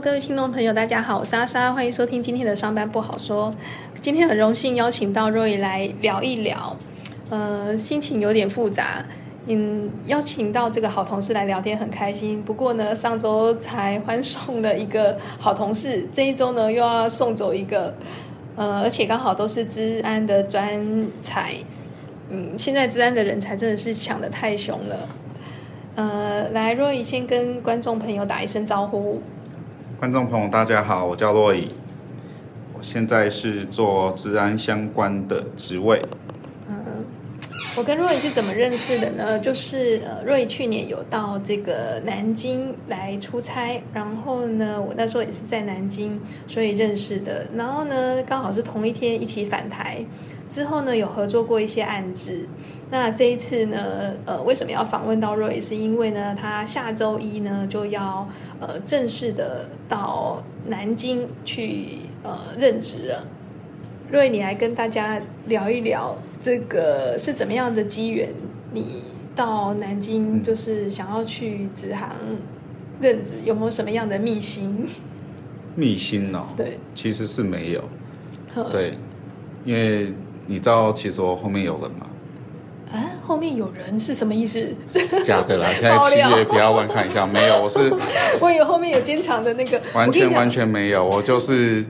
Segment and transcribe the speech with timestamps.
[0.00, 3.52] 各位听众朋友，大家好，我是莎莎，欢迎收听今天的上班不好说。
[4.00, 6.74] 今天很荣幸邀请到若 y 来聊一聊，
[7.28, 9.04] 呃，心情有点复杂。
[9.44, 12.42] 嗯，邀请到这个好同事来聊天很开心。
[12.42, 17.94] 不过呢，上周才欢送了一个好同事，这一周呢又要送走一个，
[18.56, 21.52] 呃，而且刚好都是治安的专才。
[22.30, 25.08] 嗯，现在治安的人才真的是抢的太凶了。
[25.96, 29.20] 呃，来，若 y 先跟观众朋友打一声招呼。
[30.00, 31.68] 观众朋友，大家好，我叫洛伊，
[32.72, 36.00] 我现在是做治安相关的职位。
[37.80, 39.38] 我跟若伊是怎么认识的呢？
[39.38, 47.46] 就是呃，若伊去年有到这个南京来出差，然后呢，我那时候也是在南京，所以认识的。
[47.54, 50.04] 然后呢，刚好是同一天一起返台，
[50.46, 52.46] 之后呢，有合作过一些案子。
[52.90, 55.58] 那这一次呢，呃，为什么要访问到瑞？
[55.58, 58.28] 是因为呢，他下周一呢就要
[58.60, 63.26] 呃正式的到南京去呃任职了。
[64.10, 68.28] 瑞，你来跟大家聊一聊这个是怎么样的机缘？
[68.72, 69.02] 你
[69.36, 72.10] 到南京就是想要去子航
[73.00, 74.84] 任职，有没有什么样的秘辛？
[75.76, 77.84] 秘辛哦，对，其实是没有。
[78.72, 78.98] 对，
[79.64, 80.12] 因为
[80.46, 82.06] 你知道，其实我后面有人嘛。
[82.92, 84.66] 啊，后面有人是什么意思？
[85.24, 85.68] 假的啦！
[85.72, 87.78] 现在七月不要乱看一下，没有，我是
[88.42, 91.84] 我以为后面有坚强的那个，完全完全没有，我就是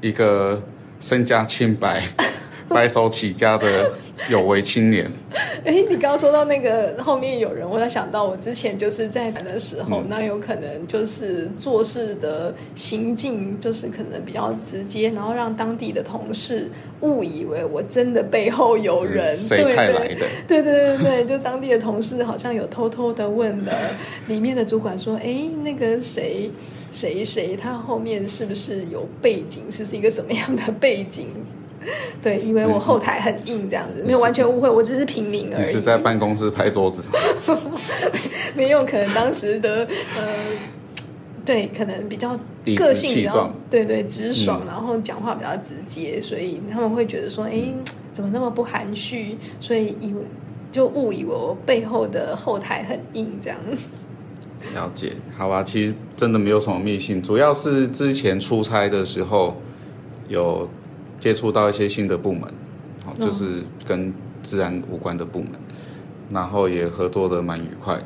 [0.00, 0.62] 一个
[1.04, 2.02] 身家清白、
[2.70, 3.92] 白手起家的。
[4.30, 5.10] 有为青年，
[5.66, 20.24] 哎，你刚刚说到那个后面有人，我要想到我之前就是在的时候，那有可能就是做事的行径就是可能比较直接，然后让当地的同事误以为我真的背后有人，谁派来的？
[20.46, 23.72] 对对对对，就当地的同事好像有偷偷的问了
[24.28, 26.48] 里面的主管说，哎，那个谁
[26.94, 29.64] 谁谁，他后面是不是有背景？
[29.68, 31.26] 是是一个什么样的背景？
[32.22, 35.66] 对，以为我后台很硬这样子，没有完全误会，我只是平民而已。
[35.66, 37.02] 你是在办公室拍桌子？
[38.54, 40.22] 没有，可能当时的呃，
[41.44, 42.38] 对，可能比较
[42.76, 47.64] 个性比较对对直爽，然后讲话比较直接，所以他们会觉得说，哎，
[48.12, 49.36] 怎么那么不含蓄？
[49.60, 50.22] 所以以为
[50.72, 53.58] 就误以为我背后的后台很硬这样。
[54.72, 59.56] 了解，好吧，其实真的没有什么秘信，主要是之前出差的时候
[60.28, 60.68] 有。
[61.20, 62.42] 接触到一些新的部门，
[63.02, 65.52] 好，就是跟自然无关的部门，
[66.28, 67.98] 然后也合作的蛮愉快，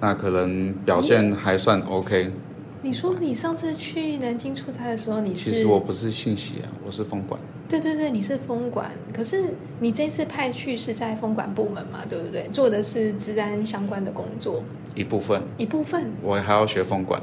[0.00, 2.32] 那可能表现还算 OK。
[2.80, 5.50] 你说你上次去南京出差的时候，你是？
[5.52, 7.40] 其实我不是信息啊，我是风管。
[7.68, 12.00] 对对对，你是风管，可是你这次派去是在风管部门嘛？
[12.10, 12.42] 对不对？
[12.52, 14.64] 做的是治安相关的工作，
[14.94, 16.10] 一部分，一部分。
[16.22, 17.20] 我还要学风管。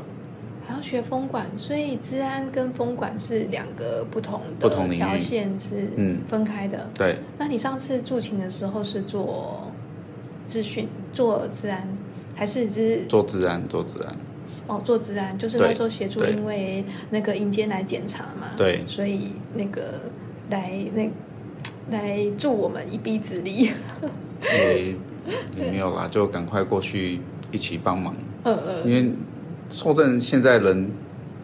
[0.68, 6.88] 还要学风管，所以治安跟风管是两个不同的不同条线，是嗯分开的。
[6.96, 7.18] 对。
[7.40, 9.72] 那你上次驻勤的时候是做
[10.44, 11.88] 资讯、做治安，
[12.36, 13.68] 还是只做治安？
[13.68, 14.16] 做治安。
[14.68, 18.48] 哦，做治安就是那时候协助，因为那个迎接来检查嘛。
[18.56, 18.84] 对。
[18.86, 20.02] 所以那个
[20.52, 21.10] 来那
[21.98, 23.72] 来助我们一臂之力。
[24.44, 24.96] 也
[25.58, 27.20] 也没有啦，就赶快过去
[27.52, 28.16] 一起帮忙。
[28.44, 28.90] 嗯嗯。
[28.90, 29.12] 因为。
[29.72, 30.90] 受证现在人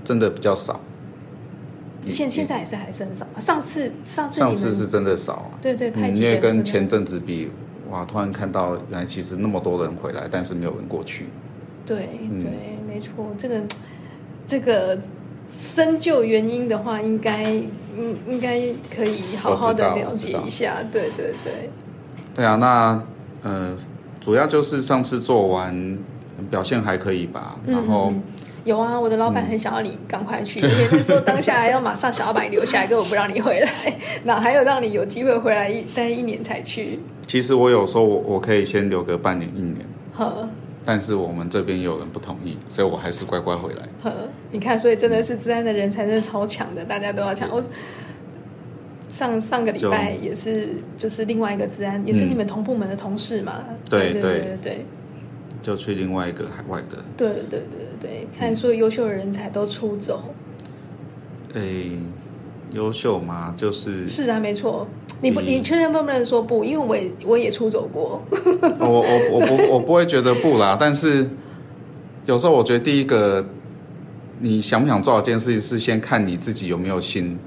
[0.03, 0.79] 真的比较少，
[2.09, 3.23] 现现在也是还是很少。
[3.37, 7.51] 上次上次上次是真的少啊，对对，因为跟前阵子比，
[7.91, 11.27] 哇，突然看到原来其实那么多人回来，但是没有人过去。
[11.85, 11.97] 对
[12.41, 13.61] 对，没错，这个
[14.47, 14.97] 这个
[15.47, 20.77] 深究原因的话，应该应应该可以好好的了解一下。
[20.91, 21.69] 对对对，
[22.33, 23.03] 对啊，那
[23.43, 23.75] 呃，
[24.19, 25.97] 主要就是上次做完。
[26.51, 28.11] 表现还可以吧，然后
[28.65, 33.69] 有啊，我的老板很想要你赶快去，因为那时候当下还要马上想要把你留下来，根本不让你回来，
[34.25, 36.99] 哪还有让你有机会回来一待一年才去？
[37.25, 39.77] 其实我有时候，我我可以先留个半年一年，
[40.13, 40.47] 呵，
[40.83, 43.83] 但是我们这边有人不同意，所以我还是乖乖回来。
[44.03, 44.11] 呵，
[44.51, 47.49] 你看，所以真的是治安的人才真的超强的，大家都要抢。
[47.49, 47.63] 我
[49.15, 53.63] 上上个礼拜也是，就是另外一个治安，也是你们同部门的同事嘛？
[53.89, 54.85] 对对对对。
[55.61, 60.21] 就去另外一个海外的，对对对对对，看所有优秀的人才都出走。
[61.53, 61.91] 诶，
[62.73, 63.53] 优秀吗？
[63.55, 64.85] 就是是啊，没错。
[65.21, 66.65] 你不，你确认不能说不？
[66.65, 68.21] 因为我也我也出走过。
[68.79, 71.27] 我我我不 我不会觉得不啦，但是
[72.25, 73.43] 有时候我觉得第一个，
[74.41, 77.39] 你想不想做好这件事情，是先看你自己有没有心。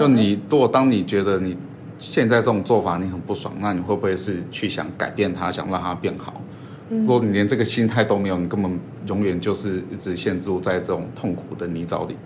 [0.00, 1.56] 就你如果当你觉得你
[1.98, 6.40] 现在这种做法你很不爽，那你会不会是去想改变它，想让它变好？
[6.90, 12.16] 如果你连这个心态都没有，你根本永远就是一直陷入在这种痛苦的泥沼里。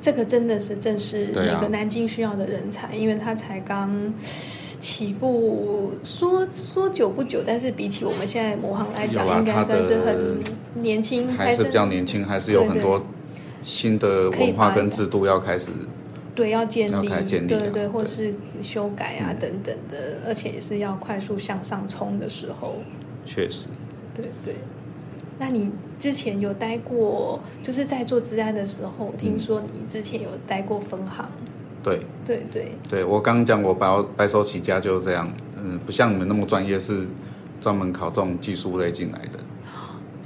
[0.00, 13.04] 这个真的是正是对啊那个南京需要的人才，因为他才刚起步，说说久不久，但是比起我们现在魔行来讲，应该算是很年轻，还是比较年轻，还是有很多
[13.60, 15.70] 新的文化跟制度要开始。
[16.38, 18.32] 对要建立，开始建立啊对对，或是
[18.62, 22.76] 修改啊等等的，而且也是要快速向上冲的时候，
[23.26, 23.66] 确实，
[24.14, 24.54] 对对。
[25.40, 25.68] 那你
[25.98, 31.28] 之前有待过，就是在做治安的时候，听说你之前有待过分行，
[31.82, 32.02] 对。
[32.24, 37.04] 对对，对，我刚刚讲我白白手起家就是这样，嗯，不像你们那么专业，是
[37.60, 39.40] 专门考这种技术类进来的。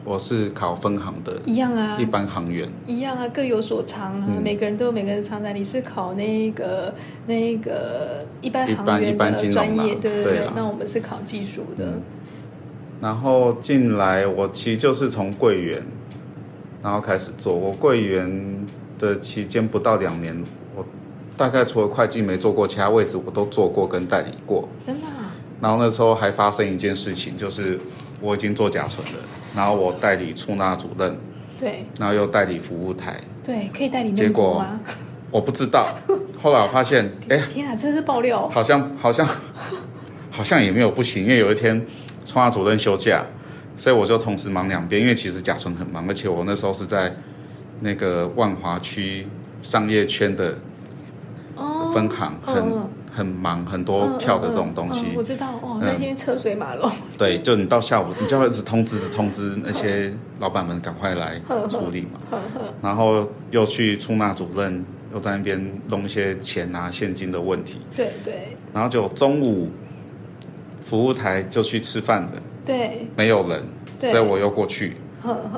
[0.05, 2.69] 我是考分行的，一样啊一，般行员。
[2.87, 5.53] 一样啊，各有所长啊，嗯每个人都有每个人的长才。
[5.53, 6.93] 你是考那个
[7.27, 12.01] 那个一般一行业般一般的专业，对对对啊那我们是考技术的，
[13.01, 15.83] 然后进来，我其实就是从柜员，
[16.83, 17.55] 然后开始做。
[17.55, 18.67] 我柜员
[18.99, 20.37] 的期间不到两年，
[20.75, 20.85] 我
[21.37, 24.69] 大概除了会计没做过，其他位置我都做过跟代理过。
[24.85, 27.79] 真的啊、然后那时候还发生一件事情，就是
[28.23, 29.19] 我已经做甲醇了，
[29.55, 31.19] 然后我代理出纳主任，
[31.59, 34.65] 对然后又代理服务台，对，可以代理结果？
[35.31, 35.95] 我不知道。
[36.41, 38.49] 后来我发现，哎， 天啊，这是爆料！
[38.49, 39.27] 好像好像
[40.31, 41.85] 好像也没有不行，因为有一天
[42.25, 43.25] 出纳主任休假，
[43.77, 45.01] 所以我就同时忙两边。
[45.01, 47.15] 因为其实甲醇很忙，而且我那时候是在
[47.81, 49.27] 那个万华区
[49.63, 50.59] 商业圈的
[51.57, 55.07] 哦，分行，很、嗯很忙，很多票的这种东西。
[55.07, 55.83] 嗯嗯嗯我知道哦，嗯。
[55.85, 62.39] 那边车水马龙，对，就你到下午，你就要一直通知通知那些老板们赶快来处理嘛。
[62.81, 67.81] 然后又去出纳主任，又在那边弄一些钱啊现金的问题。
[67.95, 68.35] 对对。
[68.73, 69.69] 然后就中午
[70.81, 73.63] 服务台就去吃饭的，对，没有人，
[74.01, 74.97] 所以我又过去，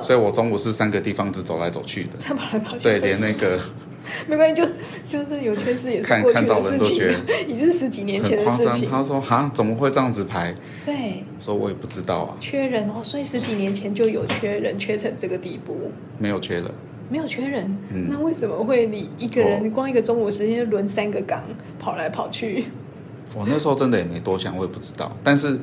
[0.03, 2.19] 所以我中午是三个地方只走来走去的。
[2.19, 3.59] 再跑来跑去，对，连那个
[4.29, 4.69] 没关系，就
[5.09, 7.15] 就是有缺失也是看过去看到人的事情
[7.49, 8.37] 已经是十几年前。
[8.45, 8.89] 的事情。
[8.91, 10.55] 他说：“哈，怎么会这样子排
[10.85, 15.91] 对，？”说：“我也不知道啊，缺人哦，所以十几年前就有缺人，缺成这个地步。
[16.19, 16.65] 没有缺人。
[17.11, 21.45] 没有缺人，嗯那为什么会你一个人哦光一个中午时间就轮三个岗
[21.79, 22.65] 跑来跑去？
[23.37, 25.15] 我那时候真的也没多想，我也不知道。
[25.23, 25.59] 但是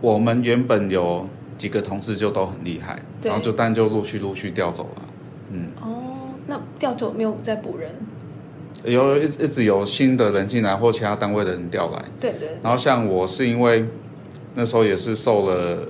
[0.00, 5.02] 我们原本有几个同事就都很厉害，然后就但就陆续陆续调走了。
[5.82, 5.97] 哦，
[6.48, 7.90] 那调走没有再补人？
[8.84, 12.04] 有一一直有新的人进来，或其他单位的人调来。
[12.20, 13.84] 对对然后像我是因为
[14.54, 15.86] 那时候也是受了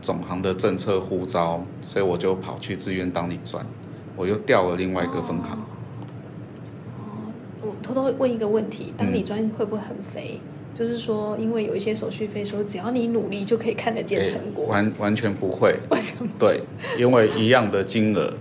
[0.00, 3.64] 总行的政策呼召，所以我就跑去自愿当理专，
[4.16, 5.58] 我又调了另外一个分行。
[5.58, 5.62] 哦
[7.62, 10.40] 我偷偷问一个问题：当嗯理专会不会很肥？
[10.74, 14.64] 就是说，因为有一些手续费，说只要你努力就可以看得见成果。
[14.66, 15.74] 诶完 完全不会，
[16.38, 16.60] 对，
[16.98, 18.32] 因为一样的金额，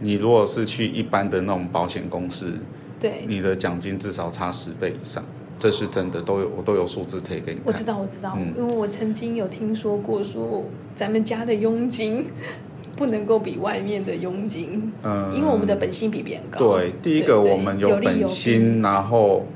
[0.00, 2.52] 你如果是去一般的那种保险公司，
[2.98, 5.22] 对，你的奖金至少差十倍以上，
[5.58, 7.66] 这是真的，都有我都有数字可以给你看。
[7.66, 10.64] 我知道，我知道，嗯因为我曾经有听说过，说
[10.94, 12.26] 咱们家的佣金
[12.96, 16.58] 不能够比外面的佣金，嗯因为我们的本薪比别人高。
[16.58, 19.46] 对，第一个我们本有利有薪，然后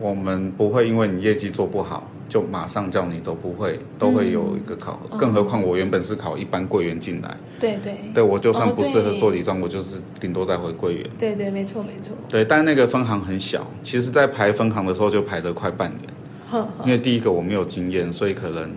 [0.00, 5.16] 我们不会因为你业绩做不好就马上叫你走，不会，都会有一个考核。
[5.16, 11.10] 嗯更何况我原本是考一般柜员进来，对对对我就算哦不适合对做理专，我就是顶多再回柜员。
[11.18, 12.14] 对对，没错没错。
[12.30, 18.70] 对，但那个分行很小，其实在排分行的时候就排了快半年，因为第一个我没有经验，所以可能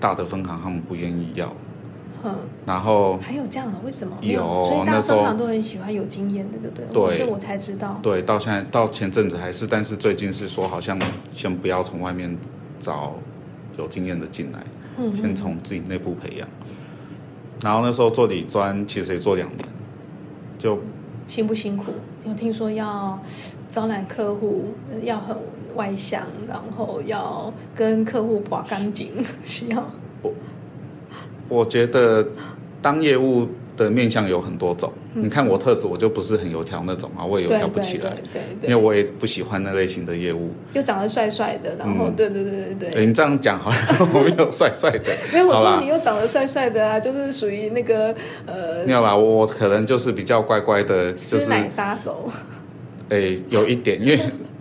[0.00, 1.52] 大的分行他们不愿意要，
[2.24, 3.78] 嗯，然后还有这样的？
[3.84, 4.16] 为什么？
[4.22, 6.86] 有所以大那时候分行都很喜欢有经验的，对不对？
[6.92, 7.98] 对哦这我才知道。
[8.02, 10.98] 对，到现在到前阵子还是，但是最近是说好像
[11.32, 12.34] 先不要从外面
[12.78, 13.14] 找
[13.76, 14.64] 有经验的进来，
[14.98, 16.48] 嗯先从自己内部培养。
[17.62, 19.58] 然后那时候做理专，其实也做两年，
[20.58, 20.78] 就
[21.26, 21.92] 辛不辛苦？
[22.26, 23.20] 有听说要
[23.68, 25.36] 招揽客户，要很
[25.74, 29.10] 外向，然后要跟客户把干净，
[29.42, 29.90] 需要
[31.48, 32.28] 我觉得
[32.80, 34.92] 当业务的面相有很多种。
[35.14, 40.50] 你看我特质，我就不是很油条那种啊，我也油对条不起来，对对对因为我也不喜欢那类型的业务。
[40.74, 43.00] 又长得帅帅的，然后、嗯对对对对对。
[43.00, 48.14] 诶你这样讲好像我没有帅帅的， 没有，我说你又长得帅帅的啊，就是属于那个
[48.46, 52.28] 呃没有啦，我我可能就是比较乖乖的，就是奶杀手，
[53.10, 54.18] 诶有一点，因为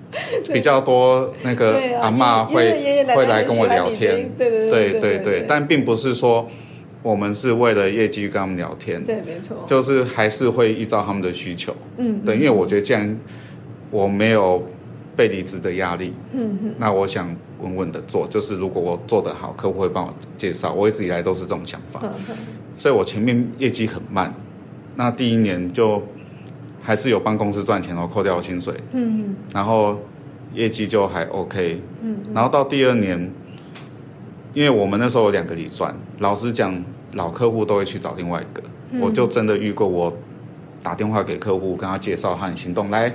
[0.53, 5.45] 比较多那个阿嬷会会来跟我聊天，对对对对对对。
[5.47, 6.47] 但并不是说
[7.03, 11.75] 我们是为了业绩跟他们聊天，对，没错，就是还是会依照他们的需求。
[11.97, 13.17] 嗯，对，因为我觉得既然
[13.91, 14.61] 我没有
[15.15, 16.13] 被离职的压力。
[16.33, 16.73] 嗯嗯。
[16.77, 20.73] 那我想稳稳的做，就是如果我做得好，客户会帮我介绍。
[20.73, 22.35] 我一直以来都是这种想法，嗯嗯。
[22.75, 24.33] 所以我前面业绩很慢，
[24.95, 26.01] 那第一年就
[26.81, 29.99] 还是有帮公司赚钱然后，扣掉薪水，嗯然后
[30.53, 32.17] 业绩就还 OK，嗯。
[32.33, 33.31] 然后到第二年，
[34.57, 36.83] 因为我们那时候有两个理专，老实讲，
[37.13, 38.99] 老客户都会去找另外一个，嗯。
[38.99, 40.11] 我就真的遇过，我
[40.81, 43.07] 打电话给客户，跟他介绍他很心动，来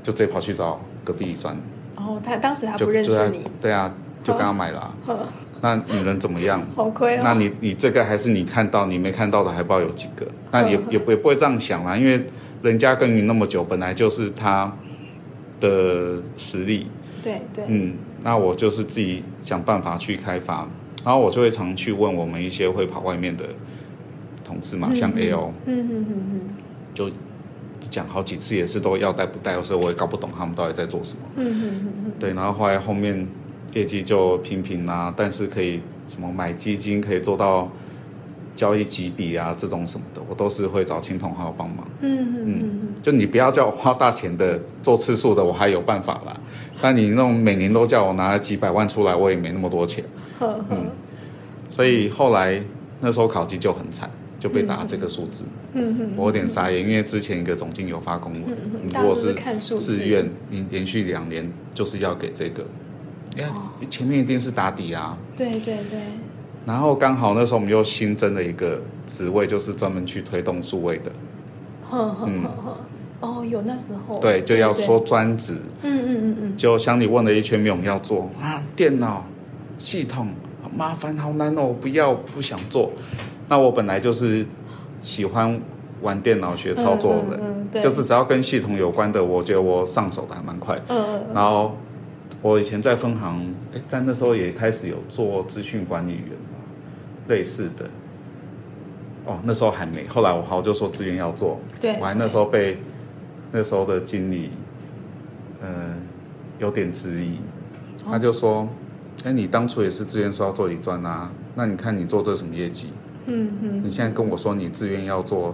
[0.00, 1.56] 就直接跑去找隔壁理专，
[1.96, 4.78] 然后他当时他就不认识你，对啊，就跟他买了。
[4.78, 4.94] 啊、
[5.60, 6.64] 那你能怎么样？
[6.76, 7.20] 好亏哦。
[7.24, 10.24] 那你你这个还是你看到你没看到的，还不知道有几个？
[10.52, 10.84] 那也嗯。
[10.90, 12.24] 也不也不会这样想啦，因为
[12.62, 14.72] 人家耕耘那么久，本来就是他
[15.58, 16.86] 的实力。
[17.24, 17.94] 对对，嗯，
[18.26, 20.68] 那我就是自己想办法去开发，
[21.04, 23.44] 然后我就会常去问我们一些会跑外面的
[24.42, 26.40] 同事嘛，像 A O，嗯嗯嗯嗯
[26.92, 27.08] 就
[27.88, 31.20] 讲好几次也是都要带不带，所以我也搞不懂他们到底在做什么。
[31.36, 33.28] 嗯嗯嗯对，然后后来后面
[33.74, 37.70] 业绩就平平啊，但是可以什么买基金可以做到
[38.56, 41.86] 交易几笔啊，这种什么的，我都是会找亲朋好友帮忙。
[42.00, 46.34] 嗯嗯嗯嗯就你不要叫我花大钱的做次数的，我还有办法啦。
[46.80, 50.02] 但你那种每年都叫我拿几百万出来，我也没那么多钱。
[50.40, 50.76] 呵呵，
[51.68, 52.60] 所以后来
[53.00, 54.10] 那时候考绩就很惨，
[54.40, 55.44] 就被打这个数字，
[55.74, 59.34] 嗯嗯我有点傻眼，因为之前一个总经有发公文，嗯嗯，你如果是
[59.76, 62.66] 自愿，你连续两年就是要给这个，
[63.36, 63.54] 因为哦。
[63.88, 65.16] 前面一定是打底啊。
[65.36, 66.00] 对对对，
[66.66, 71.12] 然后刚好那时候我们又新增了一个职位，就是专门去推动数位的，
[71.88, 72.28] 呵呵呵
[72.64, 72.78] 呵，
[73.20, 75.54] 哦，有那时候，对，就要说，专职。
[75.82, 79.24] 嗯嗯嗯嗯，就像你问了一圈，没有人要做啊，电脑
[79.78, 82.90] 系统好麻烦，好难哦，不要，不想做。
[83.48, 84.44] 那我本来就是
[85.00, 85.60] 喜欢
[86.02, 90.76] 玩电脑、学操作的人，嗯嗯，就是只要跟系统有关的，我觉得我上手的还蛮快。
[90.88, 91.76] 嗯嗯然后
[92.42, 96.22] 我以前在分行，哎，在那时候也开始有做资讯管理员。
[96.22, 96.55] 嘛，
[97.28, 97.88] 类似的。
[99.26, 102.78] 哦，那时候还没，后来我好就说资源要做，对，我还那时候被
[103.50, 104.50] 那时候的经理，
[105.60, 106.00] 嗯、
[106.60, 107.38] 有点质疑，
[108.04, 108.68] 哦他就说
[109.24, 112.92] ：“哎、你当初也是自愿说要做理专啊，那你看你做这什么业绩？
[113.26, 115.52] 嗯嗯，你现在跟我说你自愿要做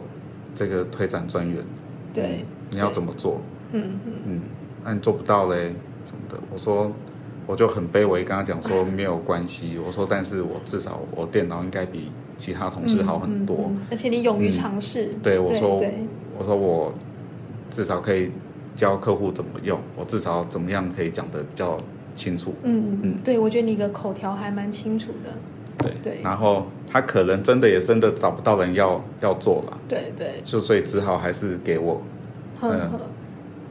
[0.54, 1.64] 这个推展专员，
[2.12, 3.40] 对，你要怎么做？
[3.72, 4.40] 嗯嗯嗯，
[4.84, 5.74] 那你做不到嘞，
[6.04, 6.92] 什么的？”我说。
[7.46, 9.78] 我就很卑微，跟他讲说没有关系。
[9.84, 13.56] 我说，但是我至少我电脑应该比其他同事好很多。
[13.56, 15.82] 嗯嗯嗯而且你勇于尝试，对我说，
[16.38, 16.94] 我说我
[17.70, 18.30] 至少可以
[18.74, 21.76] 教客户怎么用，我至少怎么样可以讲的比较
[22.14, 22.54] 清楚。
[22.62, 25.30] 嗯嗯对我觉得你的口条还蛮清楚的，
[25.78, 32.00] 对，对然后他可能真的也真的找不到人要要做了，对对，就所以只好还是给我。
[32.62, 32.90] 嗯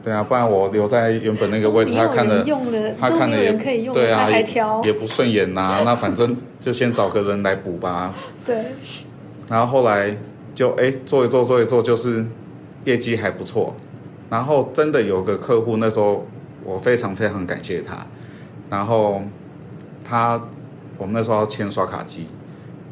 [0.02, 2.44] 对啊，不然我留在原本那个位置，他看了
[2.98, 8.12] 他看了也可以用，对啊，还也挑，也不顺眼呐、 那反正就先找个人来补吧。
[8.44, 8.56] 对，
[9.48, 10.16] 然后后来
[10.54, 12.24] 就哎做一做做一做，就是
[12.84, 13.74] 业绩还不错。
[14.28, 16.26] 然后真的有个客户，那时候
[16.64, 18.04] 我非常非常感谢他。
[18.70, 19.22] 然后
[20.02, 20.40] 他
[20.98, 22.26] 我们那时候要签刷卡机，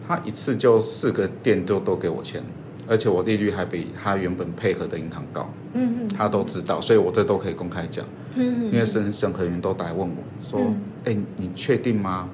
[0.07, 2.43] 他一次就四个店就都给我签，
[2.91, 8.05] 而且我利率还比他原本配合的银行高，嗯嗯他都知道，所以我这都可以公开讲。
[8.35, 12.29] 嗯因为审审核员都来问我说嗯：“哎、你确定吗？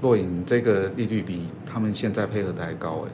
[0.00, 3.12] 若隐这个利率比他们现在配合的还高哎。”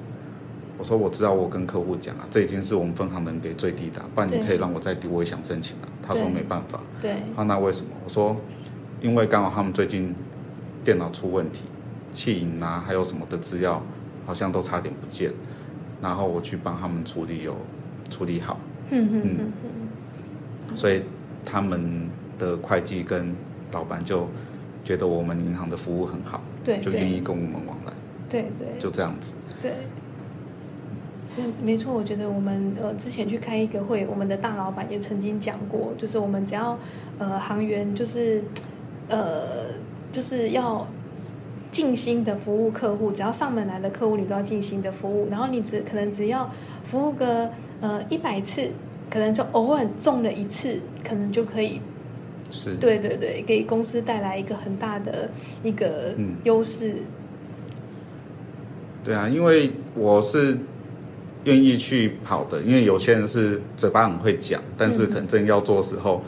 [0.79, 6.81] 我说：“我知道，我跟客户讲啊，这已经是我们分行能给最低的，不然你可以让我再低，我也想申请啊。”他说：“没办法。
[7.03, 7.91] 对，”啊，那为什么？
[8.05, 8.37] 我说
[9.03, 10.15] ：“因为刚好他们最近
[10.85, 11.65] 电脑出问题，
[12.13, 13.83] 气影啊，还有什么的资料
[14.25, 15.31] 好像都差点不见，
[16.03, 17.57] 然后我去帮他们处理，有
[18.09, 18.59] 处理好。”
[18.91, 19.53] 嗯嗯嗯
[20.69, 21.03] 嗯，所以
[21.45, 23.35] 他们的会计跟
[23.73, 24.29] 老板就
[24.85, 27.93] 觉得我们银行的服务很好，对就愿意跟我们往来，
[28.29, 29.37] 对对就这样子。
[29.63, 29.73] 对。
[31.39, 36.77] 嗯，没错，我觉得我们呃之前去开一个会，我们的大老板也曾经讲过，就是我们只要
[37.19, 38.43] 呃行员就是
[39.09, 39.71] 呃
[40.11, 40.85] 就是要
[41.71, 46.51] 尽心的服务客户，只要上门来的客户你都要尽心的服务，然后你只可能只要
[46.85, 47.51] 服务个
[47.81, 48.69] 呃一百次，
[49.09, 51.81] 可能就偶尔中了一次，可能就可以
[52.51, 55.31] 是，对对对，给公司带来一个很大的
[55.63, 56.95] 一个嗯优势。
[59.05, 60.59] 对啊，因为我是
[61.45, 66.21] 愿意去跑的，因为有些人是嘴巴很会讲，但是可能真要做的时候，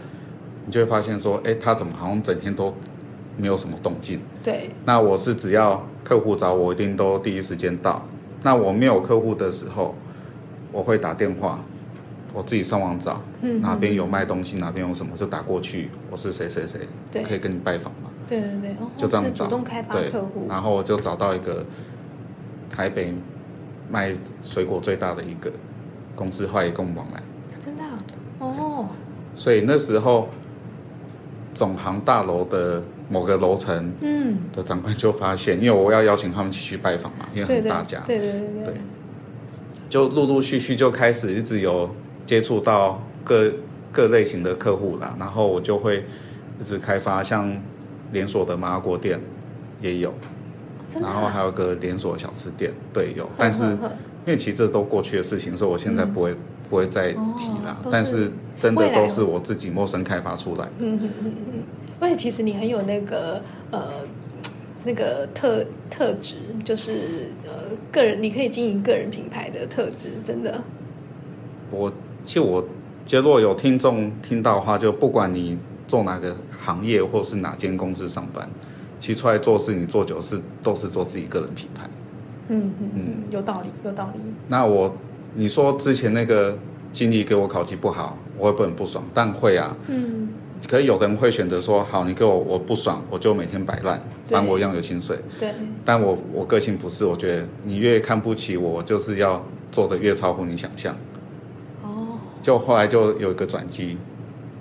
[0.65, 2.73] 你就会发现说，哎，他怎么好像整天都
[3.37, 4.21] 没有什么动静？
[4.43, 4.71] 对。
[4.85, 8.07] 那我是只要客户找我，一定都第一时间到。
[8.43, 9.95] 那我没有客户的时候，
[10.73, 11.61] 我会打电话，
[12.35, 17.23] 我自己上网找，嗯哪边有卖东西，哪边有什么就打过去，我是谁谁谁，对。
[17.23, 18.11] 可以跟你拜访嘛。
[18.27, 20.11] 对对对，哦就这样找是主动开发对。
[20.11, 21.65] 客户，然后我就找到一个
[22.71, 23.15] 台北
[23.91, 25.53] 卖水果最大的一个
[26.15, 27.23] 公司，后来也跟我们往来。
[27.59, 27.95] 真的啊？
[28.41, 28.87] 哦，
[29.37, 30.29] 所以那时候
[31.55, 38.65] 总行大楼的某个楼层嗯，的长官就发现，因为我要邀请他们去拜访嘛，因为大家，对对对对。
[38.65, 38.75] 对，
[39.91, 41.89] 就陆陆续续就开始一直有
[42.25, 43.53] 接触到各
[43.93, 46.07] 各类型的客户啦，然后我就会
[46.59, 47.55] 一直开发像
[48.13, 49.21] 连锁的麻辣锅店
[49.83, 50.17] 也有，啊，
[51.03, 56.35] 然后还有个连锁小吃店，对有，但是因为其实这都过去的事情，所以我现在不会、
[56.71, 57.19] 不会再提
[57.67, 57.77] 啦。
[57.85, 60.71] 哦但是真的都是我自己陌生开发出来的。
[60.79, 61.63] 嗯嗯嗯嗯，
[62.03, 63.41] 而且其实你很有那个
[63.71, 63.81] 呃
[64.85, 70.63] 那个特特质，就是呃个人你可以经营个人品牌的特质，真的，
[71.71, 71.93] 我
[72.25, 72.61] 其实我
[73.07, 75.57] 觉得如果有听众听到的话，就不管你
[75.87, 78.51] 做哪个行业或是哪间公司上班，
[78.99, 81.89] 其实出来做事，你做久是都是做自己个人品牌。
[82.49, 84.93] 嗯嗯嗯，有道理有道理，那我
[85.37, 86.59] 你说之前那个
[86.91, 89.05] 经理给我考绩不好，我会不会很不爽？
[89.15, 89.77] 但会啊。
[89.87, 90.29] 嗯，
[90.69, 94.35] 可是有的人会选择说，好，你给我我不爽，我就每天摆烂，对。
[94.35, 95.19] 反正我一样有薪水。
[95.39, 95.53] 对，
[95.85, 100.97] 但我我个性不是，我觉得你越看不起我，我就是要做的越超乎你想象。
[101.83, 103.99] 哦，就后来就有一个转机，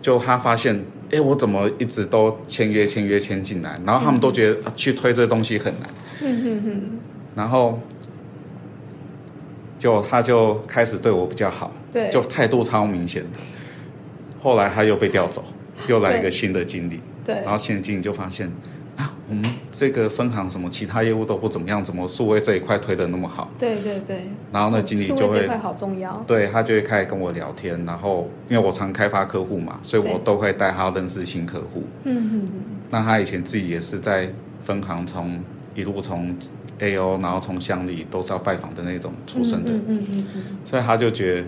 [0.01, 5.89] 就他发现，哎，我怎么一直都签约签约签进来，然后他们都觉得、啊去推这个东西很难，
[6.23, 6.81] 嗯哼哼，
[7.35, 7.79] 然后
[9.77, 13.39] 就他就开始对我比较好，对，就态度超明显的。
[14.41, 15.43] 后来他又被调走，
[15.87, 17.35] 又来一个新的经理，对。
[17.35, 18.51] 然后新的经理就发现
[18.97, 23.49] 啊，我们这个分行什么其他业务都不怎么样，怎么数位这一块推的那么好？
[23.57, 31.83] 对对对，然后那经理就会这块好重要，对他就会开始跟我聊天，然后因为我常开发客户嘛，所以我都会带他认识新客户。
[32.03, 32.51] 嗯哼哼，
[32.89, 35.41] 那他以前自己也是在分行从
[35.73, 36.35] 一路从
[36.79, 41.43] A O，然后从乡里都是要拜访的那种出身的，嗯嗯嗯嗯所以他就觉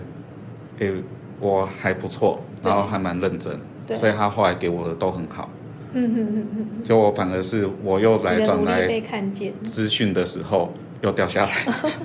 [0.78, 0.94] 得，诶、
[1.40, 5.48] 我还不错，然后还蛮认真，对所以他后来给我的都很好。
[5.92, 10.72] 嗯嗯嗯嗯就我反而是我又嗯，来转来被看见，资讯的时候
[11.04, 11.52] 又掉下来，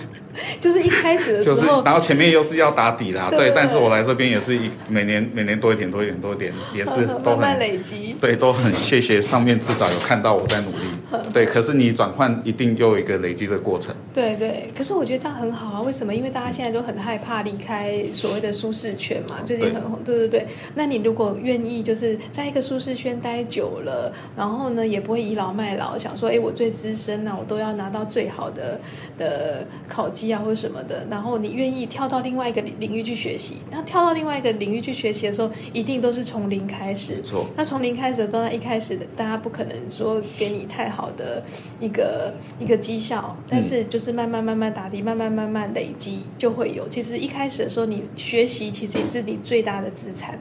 [0.60, 15.82] 就是一开始的时 就是候，然后前面又是要打底啦，对对，但是我来这边也是一每年每年多一点多一点多一点，也是 都慢慢很累积，对，都很谢谢上面至少有看到我在努力，对，可是你转换一定又有一个累积的过程，对对，可是我觉得这样很好啊。
[15.82, 16.14] 为什么？
[16.14, 19.98] 因为大家现在都很害怕离开所谓的舒适圈嘛，最近很红。
[20.04, 28.80] 对对对，那你如果愿意就是在一个舒适圈待久了，然后呢也不会倚老卖老，想说，哎，我最资深啊，我都要拿到最好的
[29.18, 37.22] 的考绩啊或者什么的，然后你愿意跳到另外一个领领域去学习，那跳到另外一个领域去学习的时候，一定都是从零开始没。
[37.22, 41.44] 错，那从零开始的状态，一开始的大家不可能说给你太好的
[41.80, 46.88] 一个一个绩效，但是就是慢慢慢慢打底，慢慢慢慢累积就会有。
[46.90, 50.40] 其实一开始的时候，你学习其实也是你最大的资产，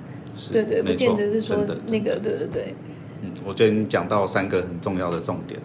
[0.53, 1.57] 对对，不见得是说
[1.89, 2.75] 那个对对对，
[3.23, 5.61] 嗯，我觉得你讲到三个很重要的重点，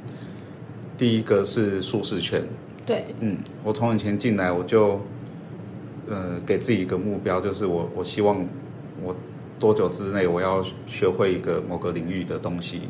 [0.98, 2.44] 第一个是舒适圈，
[2.86, 5.00] 对，嗯，我从以前进来我就，
[6.10, 8.46] 呃，给自己一个目标，就是我我希望
[9.02, 9.16] 我
[9.60, 12.82] 多久之内我要学会一个某个领域的东西，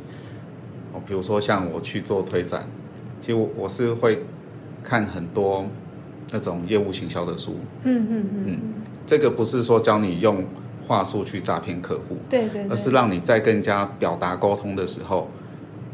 [0.93, 2.67] 哦，比如说像我去做推展，
[3.21, 4.19] 其实我我是会
[4.83, 5.65] 看很多
[6.31, 8.25] 那种业务行销的书，嗯嗯。
[8.45, 8.59] 嗯，
[9.05, 10.43] 这个不是说教你用
[10.87, 15.29] 话术去诈骗客户，对对对，而是让你在跟人家表达沟通的时候，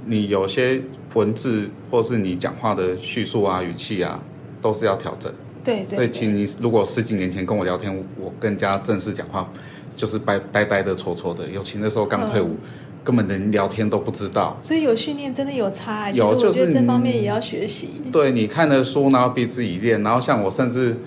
[0.10, 0.82] 你有些
[1.14, 4.20] 文字或是你讲话的叙述啊、语气啊，
[4.60, 5.32] 都是要调整。
[5.64, 9.48] 对对所以，请你如果十几年前跟我聊天，我更加正式讲话，
[9.96, 12.56] 就是呆呆呆的、戳戳的，尤其那时候刚退伍，
[13.04, 14.58] 根本连聊天都不知道。
[14.64, 17.90] 所以有训练真的有差欸，其实有就是这方面也要学习。
[18.12, 20.98] 对你看的书，然后逼自己练，然后像我甚至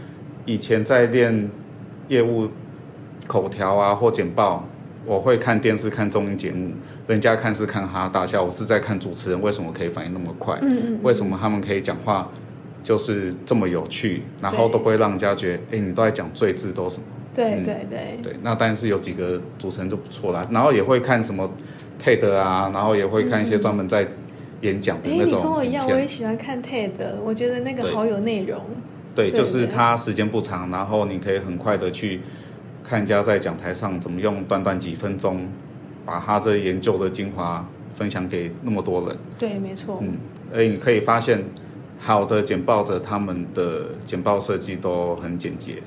[0.45, 1.51] 以前在练
[2.07, 2.49] 业务
[3.27, 4.69] 口条啊或简报，
[5.05, 6.71] 我会看电视、看综艺节目，
[7.07, 12.31] 人家看是看哈哈大笑，我是在看主持人为什么可以反应那么快，嗯嗯，为什么他们可以讲话
[12.83, 17.05] 就是这么有趣，然后都不会让人家觉得，哎，你都在讲最字都什么？
[17.35, 17.87] 对嗯对。
[17.88, 21.51] 对，对，那但是有几个主持人就不错啦，然后也会看什么
[22.01, 24.07] TED 啊，然后也会看一些专门在
[24.61, 26.91] 演讲的哎，你那种跟我一样，我也喜欢看 TED，
[27.25, 28.61] 我觉得那个好有内容。
[29.15, 32.21] 对，对就是对它时间不长，然后你可以很快的去
[32.83, 35.49] 看人家在讲台上怎么用短短几分钟，
[36.05, 39.16] 把他这研究的精华分享给那么多人。
[39.38, 39.99] 对，没错。
[40.03, 40.16] 嗯，
[40.53, 41.45] 而你可以发现，
[41.99, 45.83] 好的简报者他们的简报设计都很简洁，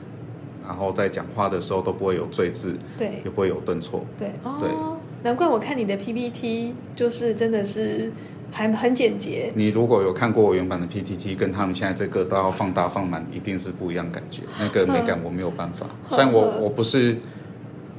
[0.66, 4.06] 然后在讲话的时候都不会有赘字，对也不会有顿挫。
[4.18, 4.30] 对
[4.60, 8.12] 对哦，难怪我看你的 PPT 就是真的是
[8.52, 9.52] 还很简洁。
[9.56, 14.44] 你如果有看过我原版的 PPT，跟他们现在这个都要放大放满，一定是不一样感觉。
[14.60, 17.18] 那个美感我没有办法，虽然我我不是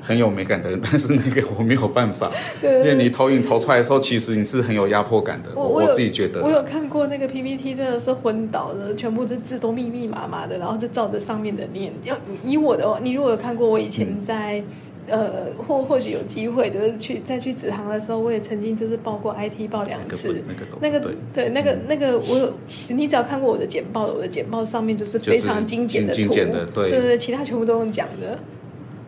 [0.01, 2.31] 很有美感的人， 但是那个我没有办法，
[2.61, 5.51] 对因为你投影投出来的时候，其实你是很有压迫感的。
[5.55, 11.93] 我我我自己觉得我，有看过那个 PPT，真的是昏倒的，全部的字都密密麻麻的，然后就照着上面的念。
[12.05, 14.63] 要以我的，你如果有看过我以前在。
[15.09, 21.01] 呃，或或许有机会，就是去再去子航的时候，我也曾经就是报过 IT 报两次，那个都那个
[21.33, 21.49] 对。
[21.51, 22.53] 那个那个我有，
[22.89, 28.39] 你只要看过我的简报，我的简报上面就是非常精简的图，精精简的对对对，其他全部都用讲的，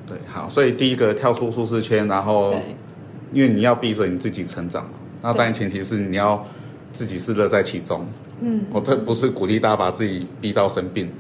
[0.07, 2.61] 对，好，所以第一个跳出舒适圈，然后对
[3.33, 6.43] 因为你要逼着你自己成长嘛，那当然前提是你要
[6.93, 8.07] 自己是乐在其中。
[8.41, 11.11] 嗯，我这不是鼓励大家把自己逼到生病。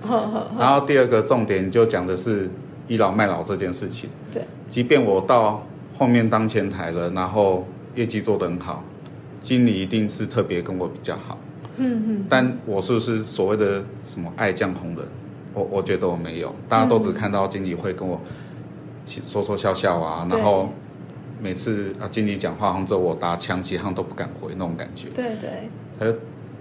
[0.56, 2.48] 然后第二个重点就讲的是
[2.86, 4.08] 倚老卖老这件事情。
[4.32, 8.84] 对，即便我到后面当前台了，然后业绩做得很好，
[9.40, 11.38] 经理一定是特别跟我比较好。
[11.76, 15.06] 嗯嗯，但我是不是所谓的什么爱将红人？
[15.54, 18.20] 我我觉得我没有，大家都只看到经理会跟我
[19.06, 20.68] 说说笑笑啊，对然后
[21.40, 25.08] 每次啊经理讲话，或者我打枪，其他人都不敢回那种感觉。
[25.14, 26.14] 对对，而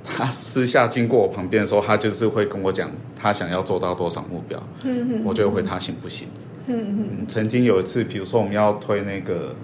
[0.03, 6.27] 他私下经过我旁边的时候，他就是会跟我讲他想要做到多少目标，嗯嗯我就会回他行不行？
[6.27, 9.55] 嗯嗯，嗯，曾经有一次，比如说我们要推那个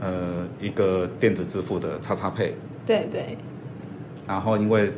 [0.00, 2.54] 呃一个电子支付的叉叉配，
[2.86, 3.36] 对对，
[4.26, 4.92] 然后因为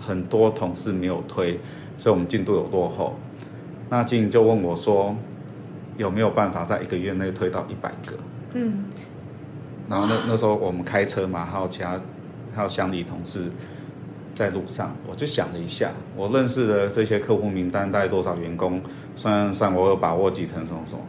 [0.00, 1.58] 很多同事没有推，
[1.96, 3.16] 所以我们进度有落后。
[3.90, 5.14] 那经理就问我说，
[5.96, 8.16] 有没有办法在一个月内推到一百个？
[8.54, 8.84] 嗯。
[9.88, 12.00] 然后那那时候我们开车嘛，还有其他
[12.52, 13.44] 还有乡里同事
[14.34, 18.82] 在路上，我就想了一下，我认识的这些客户名单大概多少员工，
[19.16, 21.00] 算算我有把握几成什么什么，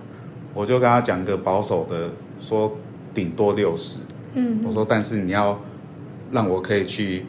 [0.56, 2.76] 我就跟他讲个保守的，说
[3.14, 4.00] 顶多六十。
[4.34, 5.60] 嗯，我说，但是你要
[6.32, 7.26] 让我可以去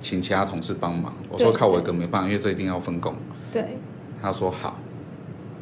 [0.00, 1.12] 请其他同事帮忙。
[1.30, 3.14] 我说靠我一个没办法，因为这一定要分工。
[3.52, 3.76] 对，
[4.22, 4.78] 他说好，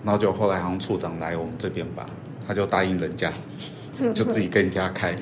[0.05, 2.07] 然后就后来好像处长来我们这边吧，
[2.47, 3.33] 他就答应人家，
[4.15, 5.17] 就自己跟人家开。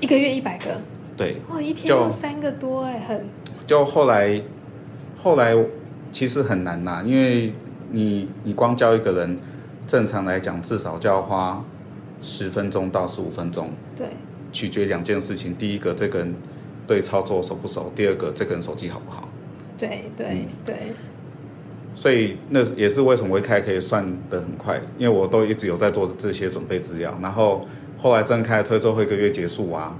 [0.00, 0.80] 一个月一百个，
[1.16, 3.24] 对，哇，一天就要三个多哎，很。
[3.66, 4.40] 就后来
[5.22, 5.54] 后来
[6.12, 7.52] 其实很难呐，因为
[7.94, 9.38] 你你光教一个人，
[9.86, 11.64] 正常来讲至少就要花
[12.20, 14.08] 十分钟到十五分钟，对，
[14.50, 15.54] 取决两件事情。
[15.54, 16.34] 第一个，这个人
[16.88, 19.28] 对操作熟不熟；第二个，这个人手机好不好。
[19.78, 20.76] 对对嗯对，
[21.94, 27.16] 所以那也是为什么我一开可以算得很快，因为我都一直有在做这些准备资料。
[27.22, 27.64] 然后
[27.98, 29.96] 后来正开推之后一个月结束啊，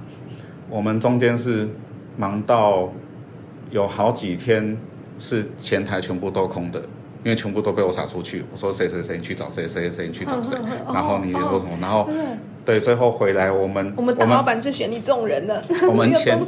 [0.68, 1.68] 我们中间是
[2.16, 2.92] 忙到
[3.70, 4.76] 有好几天
[5.20, 6.82] 是前台全部都空的，
[7.24, 8.44] 因为全部都被我撒出去。
[8.52, 10.56] 我说谁谁谁你去找谁谁谁你去找谁
[10.86, 12.08] 然后你联络什么，然后
[12.64, 16.38] 对，最后回来我们我们大老板最选你这种人了， 我们 前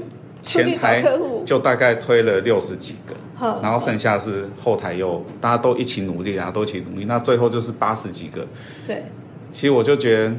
[0.42, 1.02] 前台
[1.44, 3.14] 就大概推了六十几个。
[3.62, 8.46] 然后剩下是后台又大家都一起努力啊，都一起努力，那最后就是八十几个。
[8.86, 9.04] 对，
[9.52, 10.32] 其实我就觉得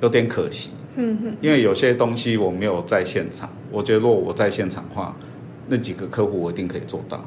[0.00, 3.48] 有点可惜，嗯嗯，因为有些东西我没有在现场。
[3.70, 5.14] 我觉得如果我在现场的话，
[5.68, 7.24] 那几个客户我一定可以做到。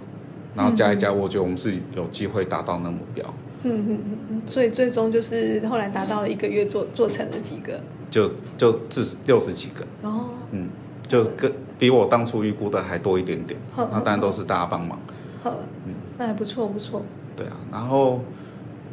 [0.55, 3.25] 然后加一加，我觉得我们是有机会达到那目标，
[3.63, 10.69] 嗯嗯嗯嗯，所以最终就是后来达到了一个月做做成了几个，就就至六十几个，哦，嗯，
[11.07, 13.59] 就跟比我当初预估的还多一点点。
[13.73, 14.99] 好那当然都是大家帮忙。
[15.43, 15.51] 好，
[15.85, 15.93] 嗯。
[16.17, 17.01] 那还不错不错，
[17.35, 18.21] 对啊，然后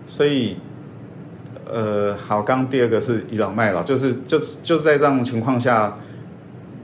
[0.06, 0.56] 所以
[1.70, 5.98] 呃，好，刚刚第二个是倚老卖老，就是就是就是在这样的情况下，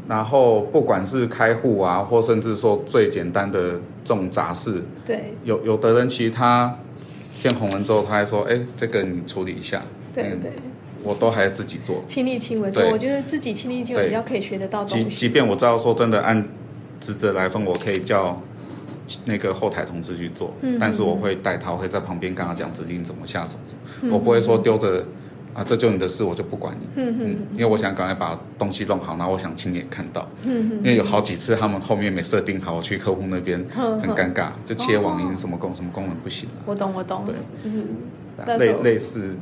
[0.08, 5.34] 然后不管是开户啊，或甚至说最简单的这种杂事，对。
[5.44, 6.76] 有有的人其实他
[7.40, 10.52] 见红人之后，他还说，哎，这个你处理一下，嗯对对，
[11.02, 12.84] 我都还自己做，亲力亲为，对。
[12.84, 16.46] 对，我觉得自己亲力亲为比较可以学得到即东西，即便我知道说真的按
[17.00, 18.40] 职责来分，我可以叫
[19.26, 23.64] 那个后台同事去做，嗯但是我会带他，我会在旁边跟他讲指令怎么下怎么
[24.02, 25.04] 嗯我不会说丢着
[25.54, 26.86] 啊，这就你的事，我就不管你。
[26.96, 30.28] 嗯嗯，因为我想赶快把东西弄好，然后我想亲眼看到。
[30.42, 35.20] 嗯因为有好几次他们后面没设定好，我去客户那边嗯很尴尬，就切网哦。
[35.22, 37.34] 银什么功什么功能不行我懂我懂，对。
[37.64, 37.86] 嗯。
[38.58, 39.36] 类类似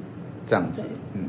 [0.47, 0.87] 这样子。
[1.15, 1.23] 嗯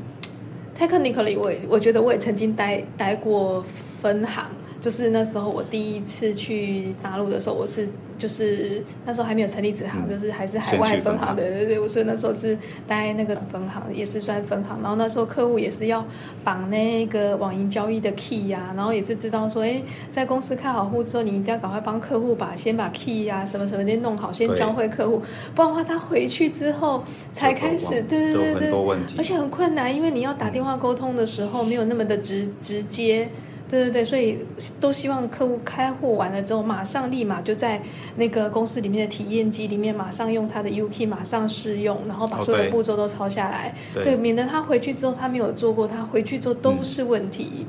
[0.78, 3.64] ，technically，我也我觉得我也曾经待待过
[4.02, 4.48] 分行，
[4.84, 14.78] 就是那时候我第一次去大陆的时候，我是就是那时候还没有成立子行，嗯就是还是海外分分行，的对对对，我所以那时候是待那个分行，也是算分行。
[14.82, 16.06] 然后那时候客户也是要
[16.44, 25.22] 绑那个网银交易的 key 呀、然后也是知道说，哎，在公司开好户之后，你一定要赶快帮客户把先把 key 呀、什么什么先弄好，先教会客户，
[25.56, 29.24] 不然的话他回去之后才开始，对对对对，而。
[29.24, 33.30] 且很困难，因为你要打电话沟通的时候没有那么的直直接。
[33.74, 34.38] 对对对，所以
[34.80, 37.82] 都希望客户开户完了之后，马上立马就在
[38.18, 44.16] 那个公司里面的体验机里面，马上用他的 UK 马上试用，然后把所有的步骤都抄下来，对，对。
[44.16, 47.66] 免得他回去之后他没有做过，他回去之后都是问题。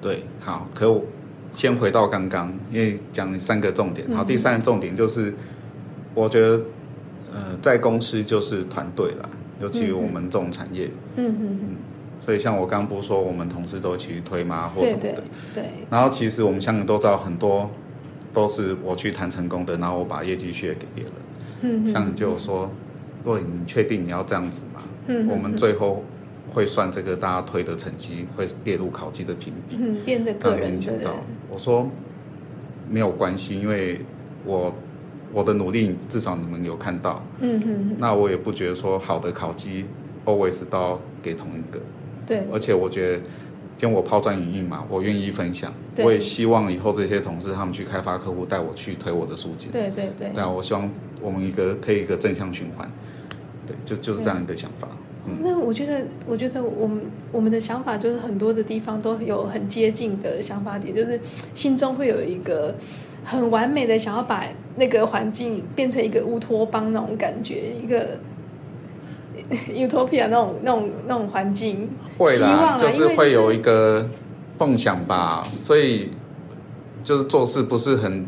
[0.00, 1.02] 对，好，可我
[1.52, 5.34] 先回到刚刚，因为讲三个重点，然后第三个重点就是，
[6.14, 6.60] 我觉得，
[7.34, 9.28] 呃，在公司就是团队啦，
[9.60, 11.76] 尤其于我们这种产业，嗯嗯嗯，
[12.30, 15.20] 所以像我刚刚不是说我们同事都去推吗，或什么的，
[15.52, 17.68] 对，然后其实我们香港都知道很多
[18.32, 21.12] 都是我去谈成功的，然后我把业绩血给别人，
[21.62, 22.70] 嗯嗯像你就有说，
[23.24, 24.80] 若你确定你要这样子吗？
[25.08, 26.04] 嗯我们最后
[26.52, 29.76] 会算这个大家推的成绩，会列入考绩的评比。
[29.80, 31.16] 嗯变得个人的影响到。
[31.50, 31.90] 我说
[32.88, 34.00] 没有关系，因为
[34.44, 34.72] 我
[35.32, 39.86] 我的努力至少你们有看到，嗯嗯那我也不觉得说好的考绩
[40.24, 41.80] always 都要给同一个，
[42.36, 43.22] 对而且我觉得。
[43.76, 49.70] 今天我抛砖引玉嘛，我愿意分享，对我也希望以后这些同事他们去开发客户，带我去推我的书籍。
[49.72, 50.86] 对对对对啊，我希望
[51.22, 52.86] 我们一个可以一个正向循环，
[53.66, 54.86] 对，就就是这样一个想法。
[55.40, 57.00] 那我觉得，我觉得我们
[57.32, 61.18] 我们的想法就是很多的地方都有很接近的想法点，就是
[61.54, 62.74] 心中会有一个
[63.24, 64.44] 很完美的想要把
[64.76, 68.20] 那个环境变成一个乌托邦那种感觉，一个
[69.74, 71.88] utopia 那种那种那种环境。
[72.16, 74.08] 会啦，啦就是会有一个
[74.58, 76.10] 梦想吧，所以
[77.02, 78.26] 就是做事不是很，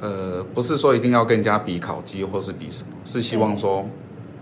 [0.00, 3.84] 呃，不是说一定要跟人家比考绩或是比什么，是希望说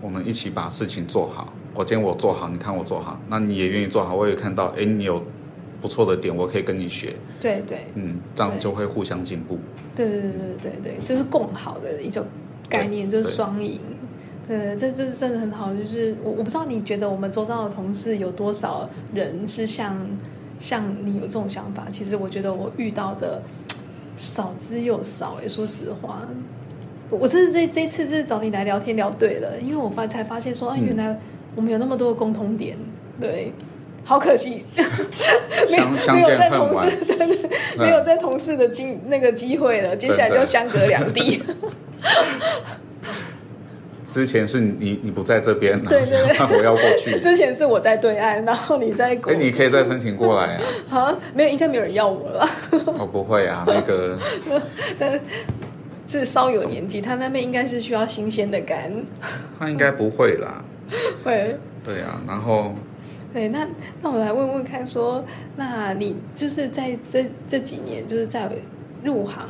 [0.01, 1.53] 我们一起把事情做好。
[1.73, 5.23] 我今天我做好，你看我做好，那你也愿意做好，我也看到，哎，你有
[5.79, 9.57] 不错的点，我可以跟你学，对对嗯，这样就会互相进步。
[9.95, 12.25] 对对对对对，就是共好的一种
[12.67, 13.79] 概念，就是双赢。
[14.51, 15.73] 对，这这是真的很好。
[15.73, 19.97] 就是我我不知道你觉得我们周遭的同事有多少人是像
[20.59, 21.87] 像你有这种想法？
[21.89, 23.41] 其实我觉得我遇到的
[24.17, 25.37] 少之又少。
[25.41, 26.27] 哎，说实话，
[27.09, 31.17] 我这是这这次是找你来聊天聊对了，因为我发才发现说，啊，嗯原来
[31.55, 32.77] 我们有那么多的共同点。
[33.21, 33.53] 对，
[34.03, 34.65] 好可惜，
[35.71, 41.41] 没有没有在同事，对对，没有在同事的机那个机会了，接下来就相隔两地。
[44.11, 50.61] 之前是你你不在这边，对对对现在我要过去， 之前是我在对岸，然后你在国哎，，你可以再申请过来啊。
[50.91, 52.45] 啊，没有，应该没有人要我了
[52.85, 52.93] 我？
[52.99, 54.17] 哦，不会啊，那个
[56.05, 58.91] 是稍有年纪，他那边应该是需要新鲜的肝。
[59.57, 60.63] 他应该不会啦。
[61.23, 62.73] 会对啊，然后
[63.33, 63.65] 对，那
[64.01, 65.23] 那我来问问看说
[65.55, 68.49] 那你就是在这这几年，就是在
[69.05, 69.47] 入行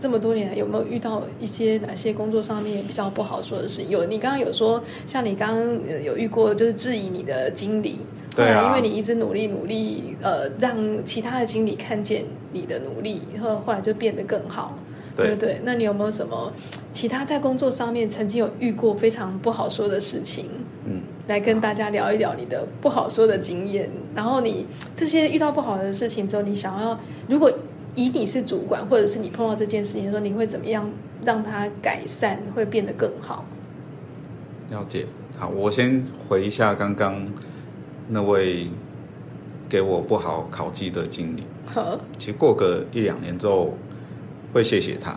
[0.00, 3.82] 这么多年来，有没有遇到一些哪些工作上面比较不好说的事？
[3.88, 7.98] 有，你刚刚有说，像你刚刚呃有遇过，就是质疑你的经理，
[8.34, 14.74] 后对因为你一直努力努力，呃，让其他的经理看见你的努力，后后来就变得更好。
[15.16, 15.60] 对对不对？
[15.64, 16.50] 那你有没有什么
[16.92, 20.46] 其他在工作上面曾经有遇过非常不好说的事情？
[20.86, 23.90] 嗯，来跟大家聊一聊你的不好说的经验。
[24.14, 27.52] 然后你这些遇到不好的事情之后，你想要如果
[27.94, 30.88] 以你是主管，或者是你碰到这件事情的时候，你会怎么样
[31.24, 33.44] 让它改善，会变得更好？
[34.70, 35.06] 了解。
[35.38, 37.26] 好，我先回一下刚刚
[38.08, 38.68] 那位
[39.68, 41.44] 给我不好考绩的经理。
[41.66, 43.74] 好，其实过个一两年之后，
[44.52, 45.16] 会谢谢他，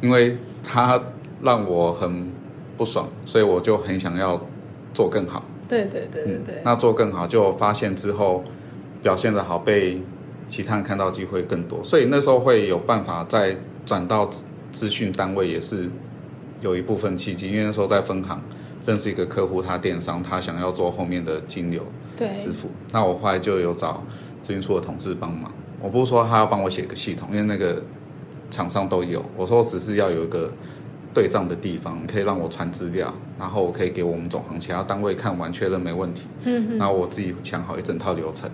[0.00, 1.02] 因为他
[1.42, 2.30] 让我很
[2.76, 4.40] 不爽，所以我就很想要
[4.94, 5.44] 做更好。
[5.68, 8.42] 对对对对对，那做更好，就发现之后
[9.02, 10.00] 表现的好，被
[10.48, 13.56] 其他人看到机会更多，所以那时候会有办法再
[13.86, 15.88] 转到资资讯单位，也是
[16.60, 17.50] 有一部分契机。
[17.50, 18.42] 因为那时候在分行
[18.86, 21.82] 认识一个客户，他电商，他想要做后面的金流
[22.16, 24.02] 对支付，那我后来就有找
[24.42, 25.52] 资讯处的同事帮忙。
[25.80, 27.82] 我不是说他要帮我写个系统，因为那个
[28.50, 30.50] 厂商都有，我说只是要有一个
[31.14, 36.22] 对账的地方，可以让我传资料，然后我可以给我们总行其他单位看完确认没问题。
[36.44, 38.50] 嗯然后我自己想好一整套流程，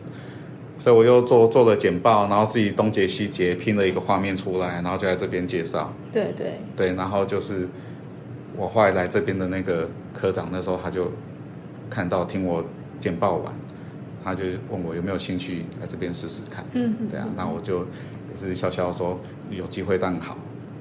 [0.79, 5.93] 所以我又做做了简报，然后自己东截西截拼了一个画面出来，然后就在这边介绍。
[6.13, 7.67] 对对对，然后就是
[8.57, 11.11] 我后来来这边的那个科长，那时候他就
[11.89, 12.65] 看到听我
[12.99, 13.55] 简报完，
[14.23, 16.65] 他就问我有没有兴趣来这边试试看。
[16.73, 17.81] 嗯嗯对啊，那我就
[18.31, 19.19] 也是笑笑说
[19.51, 20.37] 有机会当然好。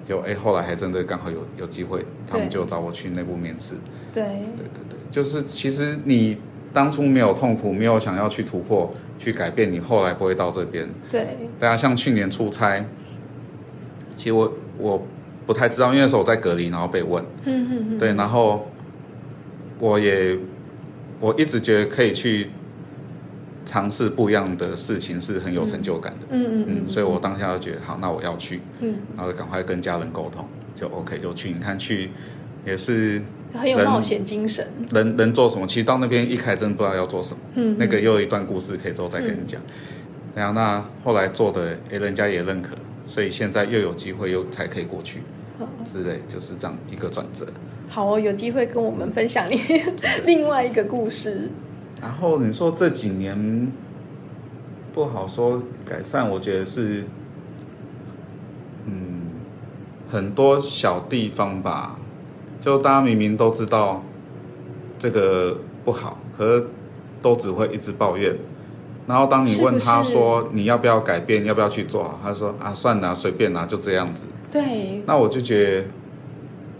[0.05, 3.75] 就哎，后来还真的刚好有有机会，他们就找我去内部面试。
[4.11, 6.37] 对对对对，就是其实你
[6.73, 10.87] 当初没有痛苦，没有想要去突破、去改变，你后来不会到这边。
[11.09, 11.25] 对。
[11.59, 12.83] 大家像去年出差，
[14.15, 15.07] 其实我我
[15.45, 17.97] 不太知道，因为那时候我在隔离，然后被问，嗯嗯嗯。
[17.97, 18.69] 对，然后
[19.79, 20.37] 我也
[21.19, 22.49] 我一直觉得可以去
[23.63, 28.95] 尝试不一样的事情是很有成就感的，嗯嗯嗯，所以我当下就觉得好，那我要去，嗯。
[29.15, 32.09] 然后就赶快跟家人沟通，就 OK 就去，你看去
[32.65, 33.21] 也是
[33.53, 34.67] 很有冒险精神。
[34.91, 35.65] 能能做什么？
[35.67, 39.61] 其实到那边一开始真不知道要做什么，嗯，那个又有一段故事可以之后再跟你讲。
[40.35, 45.21] 然后那后来做的，诶，人家也认可，所以现在又有机会又才可以过去
[45.85, 47.45] 之类，就是这样一个转折。
[47.87, 49.61] 好哦，有机会跟我们分享你
[50.25, 51.51] 另外一个故事。
[52.01, 53.71] 然后你说这几年
[54.91, 57.03] 不好说改善，我觉得是，
[58.87, 59.21] 嗯，
[60.09, 61.99] 很多小地方吧，
[62.63, 64.01] 就大家明明都知道
[64.97, 66.65] 这个不好，可是
[67.21, 68.33] 都只会一直抱怨。
[69.05, 74.27] 然后当你问他说你要不要改变，要不要去做，他说啊算了，随便啦，就这样子。
[74.49, 75.87] 对，那我就觉得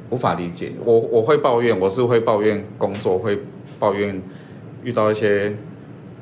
[0.10, 0.72] 无法理解。
[0.86, 3.40] 我我会抱怨，我是会抱怨工作，会
[3.78, 4.22] 抱怨
[4.86, 5.54] 遇到一些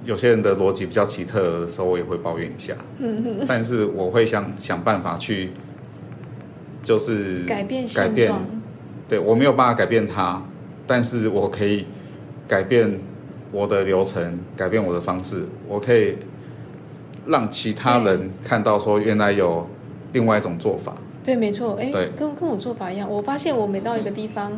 [0.06, 2.74] 有些人的逻辑比较奇特的时候，我也会抱怨一下。
[2.98, 5.52] 嗯嗯，但是我会想想办法去，
[6.82, 8.34] 就是改变改变。
[9.12, 10.42] 对我没有办法改变它，
[10.88, 11.86] 但是我可以
[12.48, 12.98] 改变
[13.52, 16.16] 我的流程，改变我的方式，我可以
[17.26, 19.68] 让其他人看到说原来有
[20.14, 20.96] 另外一种做法。
[21.26, 23.12] 对，没错，哎对，跟跟我做法一样。
[23.12, 24.50] 我发现我每到一个地方，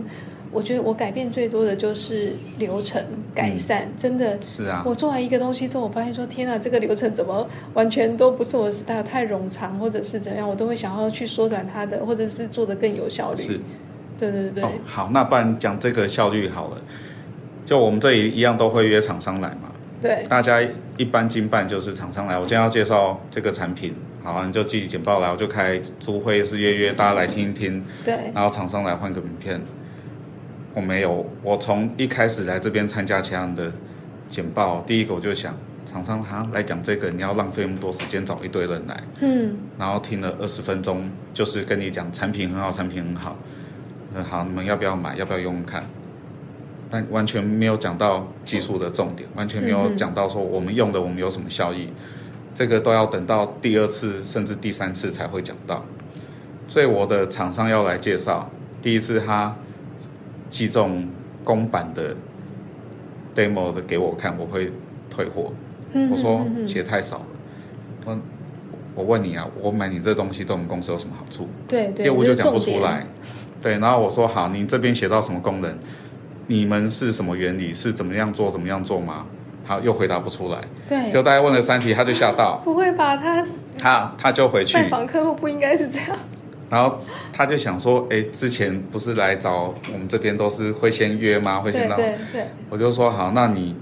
[0.51, 4.39] 我觉得我改变最多的就是流程改善，真的。
[4.43, 13.41] 是啊，我做完一个东西之后，我发现说：“天啊，这个流程怎么完全都不是我的 style，太冗长，或者是怎样，我都会想要去缩短它的，或者是做的更有效率。
[13.41, 13.59] 是。”
[14.31, 16.77] 对对对对，哦，好，那不然讲这个效率好了。
[17.65, 20.61] 就我们这里一样都会约厂商来嘛，对大家
[20.97, 22.35] 一般经办就是厂商来。
[22.37, 29.61] 我今天要介绍这个产品，好、啊，你就寄简报来，我就开租会是约约大家来听一听，对然后厂商来换个名片。
[30.73, 33.71] 我没有，我从一开始来这边参加其他的
[34.27, 35.55] 简报，第一个我就想，
[35.85, 43.37] 厂商哈来讲这个，你要浪费那么多时间找一堆人来，嗯，然后听了二十分钟，就是跟你讲产品很好，产品很好，
[44.15, 45.15] 嗯，好，你们要不要买？
[45.15, 45.83] 要不要用用看？
[46.89, 51.89] 但完全没有讲到技术的重点，完全没有讲到说我们用的我们有什么效益，
[52.53, 55.83] 这个都要等到第二次甚至第三次才会讲到。
[56.67, 58.47] 所以我的厂商要来介绍，
[58.79, 59.55] 第一次他
[60.47, 61.07] 寄这种
[61.43, 62.15] 公版的
[63.33, 64.71] demo 的给我看，我会
[65.09, 65.51] 退货。
[65.93, 67.25] 嗯我说写太少了。
[68.05, 68.19] 我
[68.93, 71.47] 我问你啊，我买你这东西对我们公司有什么好处？
[71.67, 73.07] 对对，业务就讲不出来。
[73.63, 75.79] 对，然后我说好，你这边写到什么功能？
[76.47, 77.73] 你们是什么原理？
[77.73, 78.51] 是怎么样做？
[78.51, 79.25] 怎么样做吗？
[79.63, 80.59] 好，又回答不出来。
[80.85, 83.15] 对，就大家问了三题，他就吓到，不会吧？
[83.15, 83.47] 他
[83.79, 86.09] 他他就回去，拜访客户不应该是这样。
[86.69, 86.99] 然后
[87.31, 91.61] 他就想说，哎，之前不是来找我们这边都是会先约吗？
[91.61, 93.73] 会先到对对我就说好，那你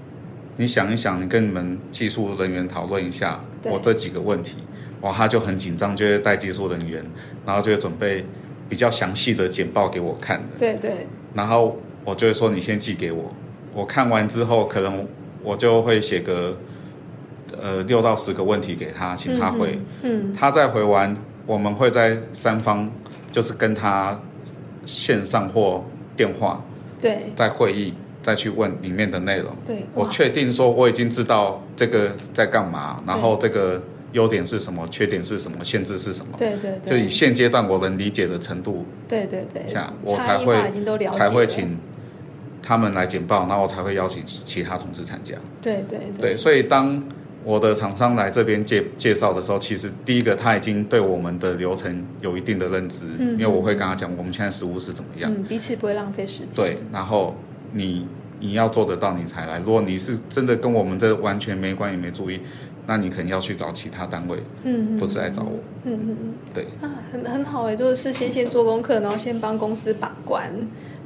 [0.57, 4.57] 你想一想，你跟你们技术人员讨论一下对我这几个问题。
[5.01, 7.03] 哇，他就很紧张，就会带技术人员，
[7.43, 8.23] 然后就会准备
[8.71, 10.57] 比较详细的简报给我看的。
[10.57, 13.29] 对对然后我就会说你先寄给我，
[13.73, 15.05] 我看完之后，可能
[15.43, 16.57] 我就会写个
[17.61, 19.77] 呃六到十个问题给他，请他回。
[20.03, 21.13] 嗯，他再回完，
[21.45, 22.89] 我们会在三方
[23.29, 24.17] 就是跟他
[24.85, 25.83] 线上或
[26.15, 26.63] 电话
[27.01, 29.53] 对在会议再去问里面的内容。
[29.65, 36.33] 对，我哇确定说我已经知道这个在干嘛，然后这个优点是什么，缺点是什么，限制是什么。
[36.37, 40.55] 对对对就以现阶段我能理解的程度对对对下，我才会
[41.11, 41.77] 才会请
[42.61, 45.35] 他们来简报，然后我才会邀请其他同事参加。
[45.61, 47.03] 对对对，所以当
[47.43, 55.33] 我的厂商来这边介介绍的时候，其实第一个他已经对我们的流程有一定的认知，嗯因为我会跟他讲我们现在实物是怎么样。
[55.33, 56.49] 嗯，彼此不会浪费时间。
[56.55, 57.35] 对，然后
[57.73, 58.05] 你
[58.39, 59.57] 你要做得到你才来。
[59.57, 62.39] 如果你是真的跟我们这完全没关系、没注意，
[62.87, 65.59] 那你可能要去找其他单位，嗯，嗯不是来找我。
[65.83, 70.51] 嗯嗯嗯对，啊，很很好哎，就是事先先做功课，然后先帮公司把关，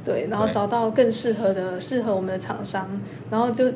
[0.04, 2.88] 对，然后找到更适合的适合我们的厂商，
[3.30, 3.66] 然后就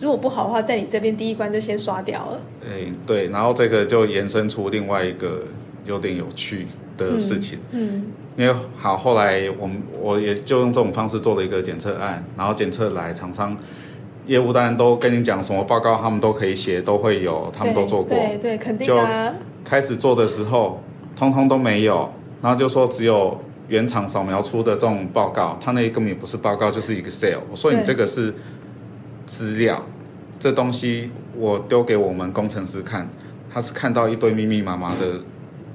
[0.00, 2.40] 如果不好的话，在你这边第一关就先刷掉了。
[2.68, 5.42] 诶，对，然后这个就延伸出另外一个
[5.84, 6.66] 有点有趣
[6.96, 7.58] 的事情。
[7.72, 8.04] 嗯
[8.36, 13.56] 因为好，后来我们我也就用这种方式做了一个检测案，然后检测来厂商
[14.26, 18.16] 业务当然都跟你讲什么报告，他们都可以写，都会有，他们都做过。
[18.16, 19.32] 对对，肯定啊。
[19.64, 20.82] 开始做的时候，
[21.16, 22.10] 通通都没有，
[22.42, 27.38] 然后就说只有原厂扫描出的这种报告，他那根本也不是报告，就是一个 Excel。
[27.50, 28.34] 我说你这个是
[29.26, 29.84] 资料，
[30.38, 33.08] 这东西我丢给我们工程师看，
[33.50, 35.20] 他是看到一堆密密麻麻的。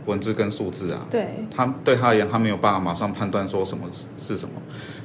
[0.06, 3.84] 文字跟数字啊，对，他对他而言，他没有办法马上判断说什么
[4.18, 4.56] 是什么，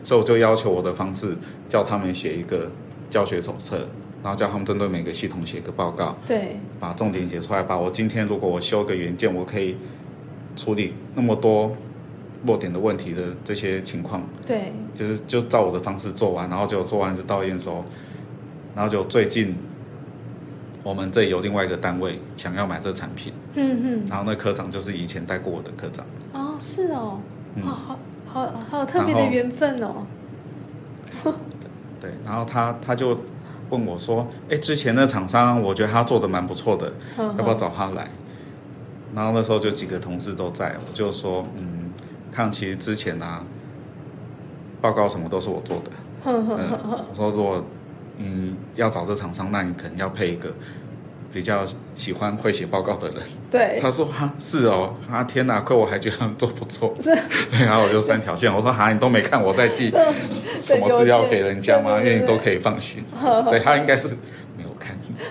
[0.03, 1.37] 所以我就要求我的方式，
[1.69, 2.71] 叫他们写一个
[3.11, 3.89] 教学手册，
[4.23, 9.77] 然后叫他们针对每个系统写个报告，对，把重点写出来，把我今天如果我修个元件，我可以
[10.57, 11.77] 处理那么多
[12.45, 17.85] 弱点的问题的这些情况，对，就是就照我的方式做完，然后就做完是到验收，
[18.75, 19.55] 然后就最近。
[20.83, 26.05] 我们这有另外一个单位想要买这产品，嗯嗯，然后那科长就是以前带过我的科长。
[26.35, 27.19] 哦，是哦，
[27.63, 30.07] 好好好好特别的缘分哦。
[32.05, 33.19] 对，然后他他就
[33.71, 38.09] 问我说：“哎，之前的厂商，我觉得他做的蛮不错的，要不要找他来？”
[39.15, 41.91] 然后那时候就几个同事都在，我就说：“嗯，
[42.31, 43.43] 看其实之前啊，
[44.81, 45.91] 报告什么都是我做的。”
[46.27, 46.79] 嗯，
[47.11, 47.65] 我说如果。
[48.17, 50.49] 嗯，要找这厂商，那你可能要配一个
[51.35, 51.65] 比较
[51.97, 53.19] 喜欢会写报告的人。
[53.51, 56.95] 对，他说哈是哦，啊天哪，亏我还觉得做不错。
[57.03, 57.11] 是，
[57.65, 59.93] 然后我就三条线，我说哈你都没看我在记
[60.63, 61.99] 什么资料给人家吗？
[61.99, 63.03] 因为你都可以放心。
[63.51, 64.17] 对他应该是。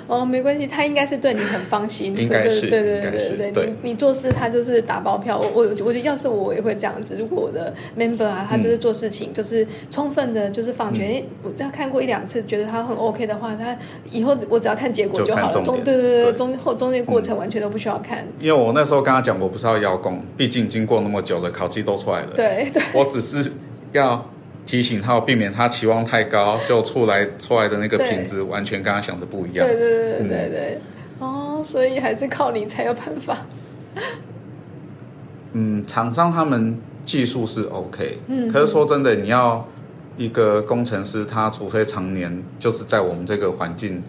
[0.07, 13.77] 哦，没关系，他应该是对你很放心，应该是，对对对对对，你你做事他就是打包票，我我我觉得要是我也会这样子，如果我的 member 啊，他就是做事情就是充分的，就是放权，我只要看过一两次，觉得他很 OK 的话，他
[14.11, 18.27] 以后我只要看结果就好了，中对对对中后中间过程完全都不需要看。
[18.39, 23.51] 因为我那时候跟他讲，我不是要邀功，毕竟经过那么久了，考绩都出来了，对对，我只是
[23.91, 24.29] 要。
[24.66, 29.68] 提醒他，避免他期望太高，就出来出来的那个品质完全跟他想的不一样。
[29.68, 30.80] 对对对对对，
[31.20, 33.38] 哦，所以还是靠你才有办法。
[35.51, 39.68] 嗯，厂商他们技术是 OK，嗯，可是说真的，你要
[40.18, 44.01] 一个工程师，他除非常年就是在我们这个环境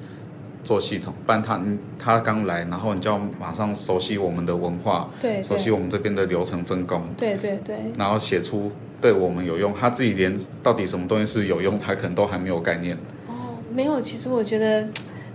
[0.63, 1.61] 做系统，不然他
[1.99, 8.71] 他刚来，然后你就要马上熟悉我们的文化，对，熟悉我们这边的流程分工，对对对，然后写出。
[9.05, 12.97] 对我们有用，他自己连到底什么东西是有用，他可能都还没有概念。
[13.29, 14.89] 哦，没有，其实我觉得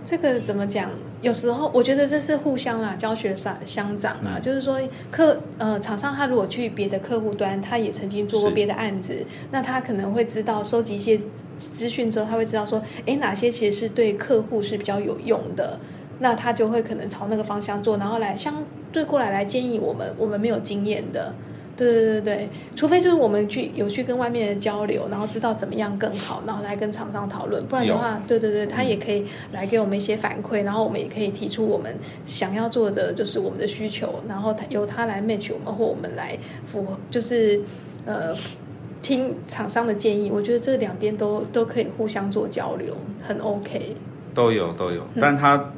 [0.03, 0.89] 这个怎么讲？
[1.21, 4.39] 有时候我觉得这是互相啊，教学上相长啊。
[4.41, 11.19] 就是说，客呃，厂商他如果去别的客户端，他也曾经做过别的案子，那他可能会知道收集一些
[11.59, 15.79] 资讯之后，他会知道说，哎，哪些其实是对客户是比较有用的，
[16.17, 18.55] 那他就会可能朝那个方向做，然后来相
[18.91, 21.35] 对过来来建议我们，我们没有经验的。
[21.79, 27.65] 对对对对，除非就是我们去有去跟外面人交流，然后知道怎么样更好，然后来跟厂商讨论。
[27.67, 29.23] 不然的话，对对对，他也可以
[29.53, 37.61] 来给我们一些反馈，然后我们也可以提出我们想要做的，就是我们的需求，然后他由他来 match 我们，或我们来符合，就是
[38.05, 38.35] 呃
[39.01, 40.29] 听厂商的建议。
[40.29, 43.95] 我觉得这两边都都可以互相做交流，很 OK。
[44.33, 45.71] 都有都有，但他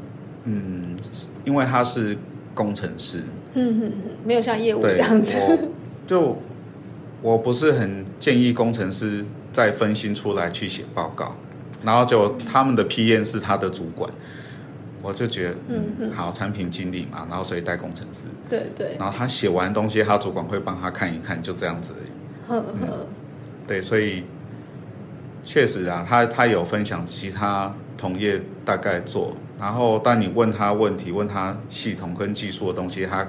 [0.45, 0.95] 嗯，
[1.45, 2.17] 因为他是
[2.53, 3.19] 工程师，
[3.53, 3.93] 嗯嗯，
[4.25, 5.37] 没有像业务这样子。
[6.07, 6.37] 就
[7.21, 9.23] 我不是很建议工程师
[9.53, 11.35] 再分心出来去写报告，
[11.83, 14.09] 然后就他们的 PM 是他的主管，
[15.01, 22.09] 我就觉得嗯好产品经理嘛，然后所以带工程师对对，然后他写完东西，他主管会帮他看一看，就这样子而已。
[22.47, 23.07] 呵呵，
[23.67, 24.23] 对，所以
[25.43, 33.27] 确实啊，他他有分享其他同业大概做，然后当你问他问题，问他系统跟技术的东西，他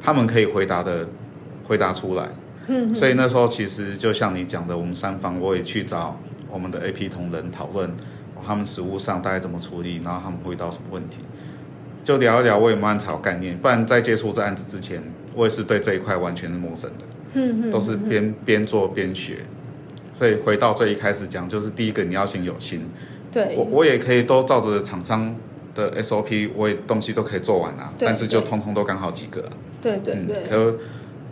[0.00, 1.08] 他们可以回答的。
[1.64, 2.28] 回答出来，
[2.68, 6.18] 嗯，所以那时候其实就像你讲的，我们三方我也去找
[6.50, 7.90] 我们的 A P 同仁讨论，
[8.46, 11.20] 他们实务上大概怎么处理，然后他们会遇到什么问题，
[12.04, 13.56] 就聊一聊，我也慢慢找概念。
[13.58, 15.02] 不然在接触这案子之前，
[15.34, 19.38] 我也是对这一块完全是陌生的，嗯嗯，都是边边做边学。
[20.14, 22.86] 所以回到最一开始讲，就是第一个你要先有心，
[23.32, 25.34] 对，我我也可以都照着厂商
[25.74, 29.42] 的 S O P，我也东西都可以做完啊，但是就通通都刚好几个，
[29.80, 30.76] 对对对，和。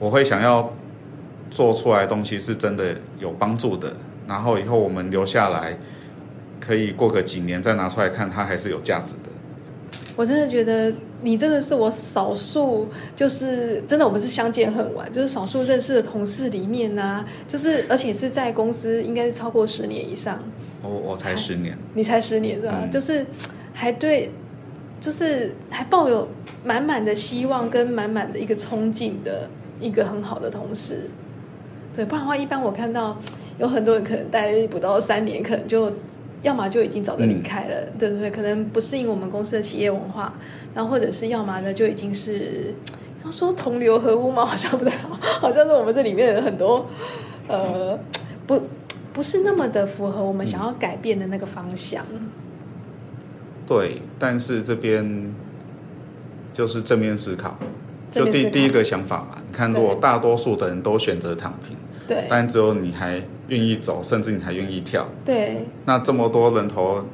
[0.02, 0.74] 我会想要
[1.48, 3.94] 做出来的东西是真的有帮助的，
[4.26, 5.78] 然后以后我们留下来，
[6.58, 10.00] 可以过个几年再拿出来看，它还是有价值的。
[10.16, 20.42] 我真的觉得你真的是我少数，就是真的我们是相见恨晚，就是少数认识的同事里面呢，就是而且是在公司应该是超过十年以上。
[20.82, 22.88] 我我才十年，你才十年是吧？
[22.90, 23.24] 就是
[23.72, 24.32] 还对，
[24.98, 26.28] 就是还抱有
[26.64, 29.48] 满满的希望跟满满的一个冲劲的。
[29.82, 31.10] 一个很好的同事，
[31.94, 33.18] 对，不然的话，一般我看到
[33.58, 35.92] 有很多人可能待不到三年，可能就
[36.42, 37.70] 要么就已经早就离开嗯。
[37.70, 40.32] 了，对对对，可能不适应我们公司的企业文化，
[40.74, 42.74] 然后或者是要么呢就已经是
[43.24, 44.44] 要说同流合污吗？
[44.46, 46.86] 好像不太好， 好像是我们这里面的很多
[47.48, 47.98] 呃
[48.46, 48.60] 不
[49.12, 52.04] 不是那么的符合我们想要改变的那个方向。
[53.66, 55.32] 对，但是这边
[56.52, 57.56] 就是正面思考，
[58.12, 59.38] 就第第一个想法嘛。
[59.44, 62.26] 你看，如果大多数的人都选择躺平，对。
[62.28, 65.66] 但只有你还愿意走，甚至你还愿意跳，对。
[65.86, 67.04] 那这么多人头，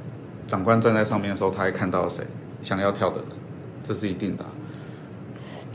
[0.47, 2.25] 长官站在上面的时候，他会看到谁
[2.61, 3.29] 想要跳的人，
[3.83, 4.51] 这是一定的啊、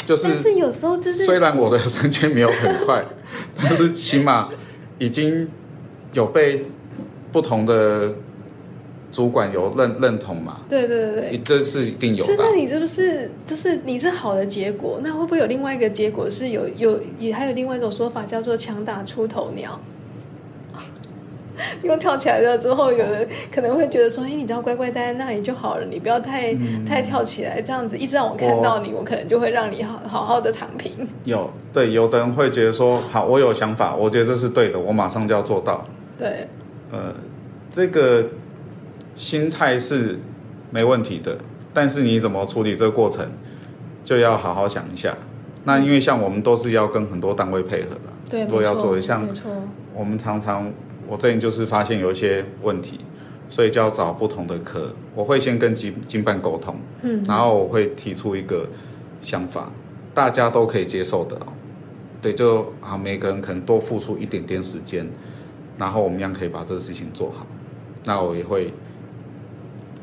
[0.05, 3.03] 就是但是有时候就是虽然我的升迁没有很快，
[3.55, 4.49] 但是起码
[4.99, 5.47] 已经
[6.11, 6.69] 有被
[7.31, 8.13] 不同的
[9.13, 11.37] 主管有认认同嘛，对对对对。
[11.45, 12.37] 这是一定有，的啊。
[12.49, 14.99] 那你这不是就是你是好的结果？
[15.01, 19.79] 那会不会有另外一个结果是有有也还有另外一种说法叫做强打出头鸟？
[21.83, 30.91] 因为跳起来了之后，有人可能会觉得说：“哎，你只要乖乖待在那里就好了，你不要太、嗯太跳起来，这样子一直让我看到你，我可能就会让你好好好的躺平。
[31.25, 35.85] 有对，有的人会觉得说，好，我有想法，我觉得这是对的，我马上就要做到。”
[36.17, 36.47] 对，
[36.91, 37.13] 呃，
[37.69, 38.25] 这个
[39.15, 40.19] 心态是
[40.71, 41.37] 没问题的，
[41.73, 43.31] 但是你怎么处理这个过程，
[44.03, 45.15] 就要好好想一下。
[45.65, 49.27] 那因为像我们都是要跟很多单位配合的，对，如果要做的像，
[49.93, 50.71] 我们常常
[51.07, 52.99] 我这里就是发现有一些问题，
[53.47, 54.93] 所以就要找不同的科。
[55.15, 58.67] 我会先跟经经办沟通，嗯，然后我会提出一个
[59.21, 59.71] 想法，
[60.13, 61.53] 大家都可以接受的哦。
[62.21, 65.07] 对，就啊，每个人可能多付出一点点时间，
[65.77, 67.45] 然后我们一样可以把这个事情做好。
[68.05, 68.73] 那我也会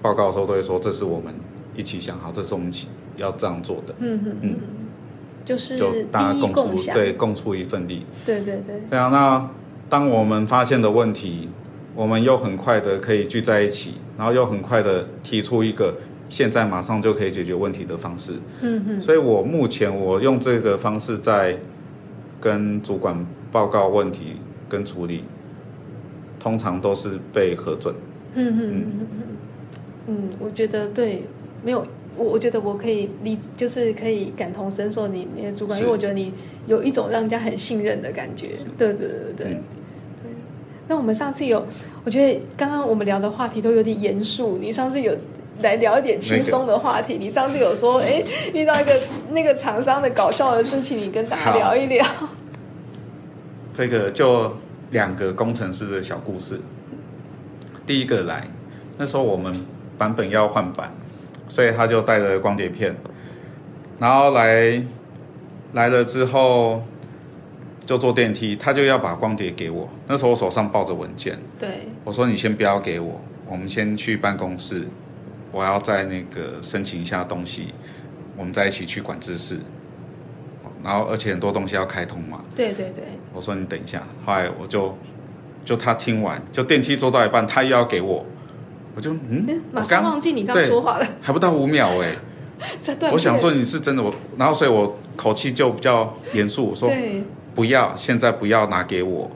[0.03, 1.35] 报告的时候都会说，这是我们
[1.75, 4.57] 一起想好，这是我们一起要这样做的，嗯嗯嗯，
[5.45, 8.07] 就是就大家共出共，对共出一份力。
[8.25, 9.51] 对对对，对啊，那
[9.89, 11.49] 当我们发现的问题，
[11.95, 15.95] 我们又很快的可以聚在一起，然后又很快的提出一个
[16.29, 18.35] 现在马上就可以解决问题的方式。
[18.63, 21.59] 嗯嗯，所以我目前我用这个方式在
[22.41, 24.37] 跟主管报告问题
[24.69, 25.25] 跟处理，
[26.39, 27.95] 通常都是被核准。
[28.35, 28.85] 嗯嗯嗯。
[29.01, 29.07] 嗯
[30.07, 31.23] 嗯，嗯，我觉得对，
[31.63, 31.87] 没有，
[32.17, 36.33] 我我觉得我可以理，就是可以感同身受你你的主管，因为我觉得你
[36.67, 39.47] 有一种让人家很信任的感觉，对对对对对。
[39.47, 40.31] 嗯对
[40.89, 41.65] 那我们上次有，
[42.03, 45.17] 我觉得刚刚我们聊的话题都有点严肃，你上次有
[45.63, 47.17] 来聊一点轻松的话题。
[47.17, 48.21] 你上次有说，哎，
[48.53, 52.05] 遇到一个那个厂商的搞笑的事情，你跟大家聊一聊。
[53.73, 54.53] 这个就
[54.91, 56.61] 两个工程师的小故事。
[57.87, 58.51] 第一个来，
[58.99, 59.55] 那时候我们
[60.01, 60.91] 版本要换版，
[61.47, 62.97] 所以他就带了光碟片，
[63.99, 64.83] 然后来
[65.75, 66.83] 来了之后
[67.85, 69.87] 就坐电梯，他就要把光碟给我。
[70.09, 71.69] 那时候我手上抱着文件，对，
[72.03, 74.89] 我说你先不要给我，我们先去办公室，
[75.53, 77.75] 我要在那个申请一下东西，
[78.39, 79.59] 我们再一起去管制室。
[80.83, 84.97] 然后而且很多东西要开通嘛，对对对，我说你等一下，后来我就
[85.63, 88.25] 就他听完，就电梯坐到一半，他又要给我，
[88.95, 92.13] 我就嗯，我刚上忘记你刚对说话了，还不到五秒 哎，
[93.13, 96.91] 我想片说你是真的我，然后所以我口气就比较严肃，我说
[97.55, 99.31] 不要，现在不要拿给我，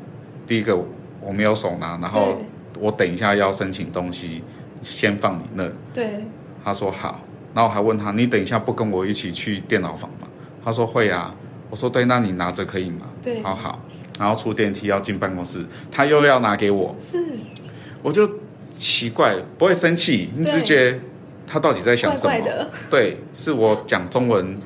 [0.46, 0.76] 第一个
[1.20, 2.38] 我没有手拿，然后
[2.80, 4.42] 我等一下要申请东西，
[4.82, 6.24] 先放你那，对。
[6.64, 7.20] 他说好，
[7.54, 10.26] 然后我还问他你等一下不跟我一起去电脑房吗？
[10.64, 11.34] 他说会啊，
[11.68, 13.06] 我说对，那你拿着可以吗？
[13.22, 13.42] 对。
[13.42, 13.78] 好好，
[14.18, 17.22] 然后出电梯要进办公室，他又要拿给我，是。
[18.02, 18.26] 我就
[18.76, 20.98] 奇怪，不会生气，你只是觉得
[21.46, 22.34] 他到底在想什么？
[22.90, 24.58] 对，是我讲中文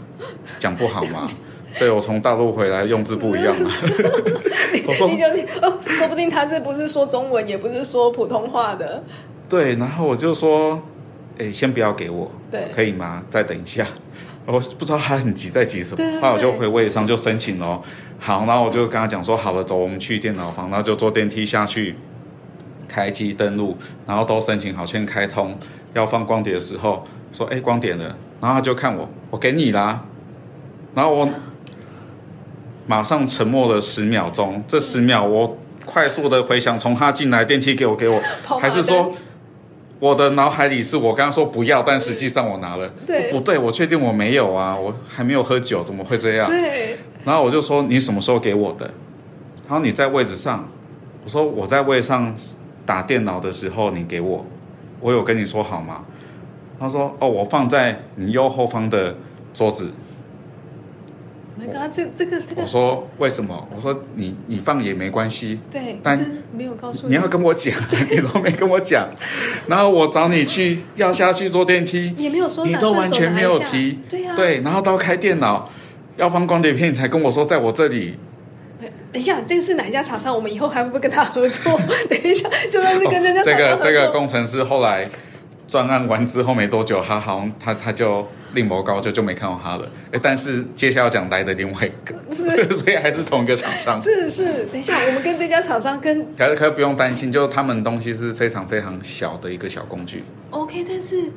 [0.59, 1.29] 讲不好吗？
[1.79, 3.71] 对我从大陆回来用字不一样嘛。
[4.89, 9.05] 我说你就你哦，说不定他这不是说中文，也不是说普通话的，
[9.49, 10.81] 对，然后我就说，
[11.39, 13.23] 哎，先不要给我，对可以吗？
[13.31, 13.87] 再等一下。
[14.47, 17.81] 我不知道他很急在急什么，对对后来我就对回位上就申请了。
[18.19, 21.95] 好，然后我就跟他讲说，好了，走，我们去电脑房，然后就坐电梯下去，
[22.89, 23.77] 开机登录，
[24.07, 25.57] 然后都申请好，先开通。
[25.95, 28.05] 要放光碟的时候，说，哎，光碟了，
[28.41, 30.05] 然后他就看我，我给你啦，
[30.95, 31.29] 然后我
[32.87, 38.21] 马上沉默了十秒钟，这十秒我快速的回想，从他进来电梯给我给我，
[38.61, 39.11] 还是说
[39.99, 42.89] 我的脑海里是我刚刚说不要，但实际上我拿了。
[43.07, 43.59] 对不对？
[43.59, 46.47] 我确定我没有啊，我还没有喝酒，怎么会这样？
[46.49, 48.87] 对然后我就说你什么时候给我的？
[49.67, 50.69] 然后你在位置上，
[51.25, 52.35] 我说我在位上
[52.89, 54.47] 打电脑的时候你给我，
[54.99, 56.07] 我有跟你说好吗？
[56.81, 59.15] 他说哦，我放在你右后方的
[59.53, 59.91] 桌子。
[61.57, 63.69] 那 my god，这这个这个我，说为什么？
[63.77, 67.75] 我说你你放也没关系，对，但是没有告诉你你要跟我讲，
[68.11, 69.07] 你都没跟我讲，
[69.67, 75.69] 然后我找你去 要下去坐电梯，也没有说你都完全没有提，对呀、对，然后到开电脑
[76.17, 78.19] 要放光碟片，你才跟我说在我这里。
[79.13, 80.35] 等一下，这个是哪一家厂商？
[80.35, 81.79] 我们以后还会不会跟他合作？
[82.09, 85.05] 等一下，就算是跟这家哦这个这个工程师后来
[85.67, 89.91] 专案完之后没多久，他好像他他就另谋高就就没看到他了。
[90.13, 94.01] 哎，但是接下来要讲来的另外一个，是 所以还是同一个厂商。
[94.01, 100.23] 是是，等一下，我们跟这家厂商跟可可是不用担心，就他们东西是非常非常小的一个小工具。
[100.51, 101.31] OK，但是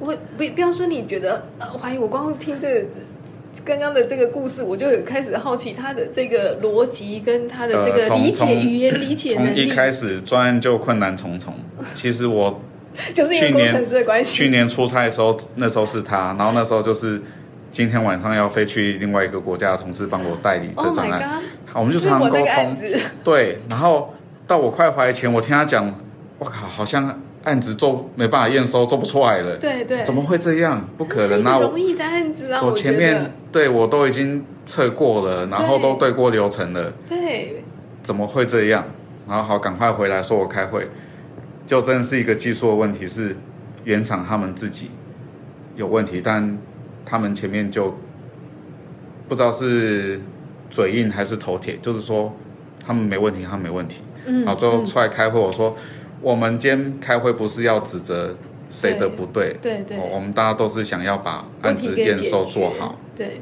[0.00, 2.86] 我不不要说你觉得呃怀疑，我光听这个
[3.64, 11.54] 刚刚的这个故事，我就有开始好奇他的这个逻辑跟他的这个理解、从语言理解能力，从一开始专案就困难重重。
[11.94, 12.60] 其实我
[13.14, 14.36] 就是因为工程师的关系。
[14.36, 17.20] 去年出差的时候，那时候是他，然后那时候就是
[17.70, 21.42] 今天晚上要飞去另外一个国家的同事帮我代理这 Oh 专案！
[21.74, 22.76] 我们就是常沟通。
[23.22, 24.14] 对，然后
[24.46, 25.94] 到我快怀前，我听他讲，
[26.38, 29.56] 我靠，好像案子做没办法验收，做不出来了。
[29.56, 30.88] 对对，怎么会这样？
[30.98, 31.60] 不可能啊！
[31.60, 32.60] 容易的案子啊！
[32.60, 37.62] 我前面对我都已经测过了，然后都对过流程了，对
[38.02, 38.84] 怎么会这样？
[39.28, 40.88] 然后好，赶快回来说我开会，
[41.64, 43.36] 就真的是一个技术的问题，是
[43.84, 44.90] 原厂他们自己
[45.76, 46.58] 有问题，但
[47.04, 47.96] 他们前面就
[49.28, 50.20] 不知道是
[50.68, 52.34] 嘴硬还是头铁，就是说
[52.84, 54.02] 他们没问题，他们没问题。
[54.26, 55.76] 嗯，好，最后嗯出来开会，我说
[56.20, 58.36] 我们今天开会不是要指责
[58.70, 63.40] 谁的不对，对对，哦我们大家都是想要把案子验收做好。，对，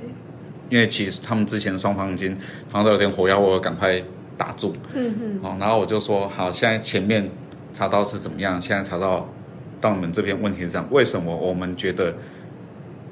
[0.69, 2.37] 因为其实他们之前双方已经
[2.71, 4.03] 好像都有点火药，我赶快
[4.37, 4.75] 打住。
[4.93, 7.31] 嗯嗯，哦，然后我就说好，现在前面
[7.73, 9.29] 查到是怎么样，现在查到
[9.81, 12.15] 到你们这边问题是这样，为什么我们觉得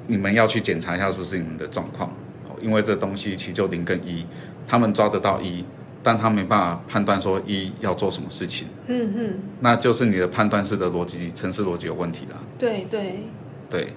[0.07, 2.09] 你们要去检查一下是不是你们的状况？
[2.47, 4.25] 哦，因为这东西其实就零跟一，
[4.67, 5.63] 他们抓得到一，
[6.03, 12.37] 但他没办法判断说一要做什么事情，嗯嗯，那就是你的判断式的逻辑、城市逻辑有问题啦。
[12.59, 13.23] 对对，
[13.69, 13.93] 对，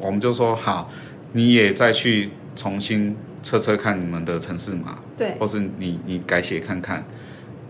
[0.00, 0.90] 我们就说好，
[1.34, 7.04] 你也再去重新测测看你们的城市码，对或是你你改写看看。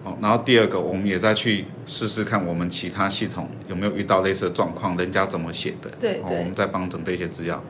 [0.03, 5.91] 哦，然后第二个，我们也再去试试看我们其他系统有没有遇到类似的状况，人家怎么写的。
[5.91, 7.63] 哦，对对我们再帮准备一些资料，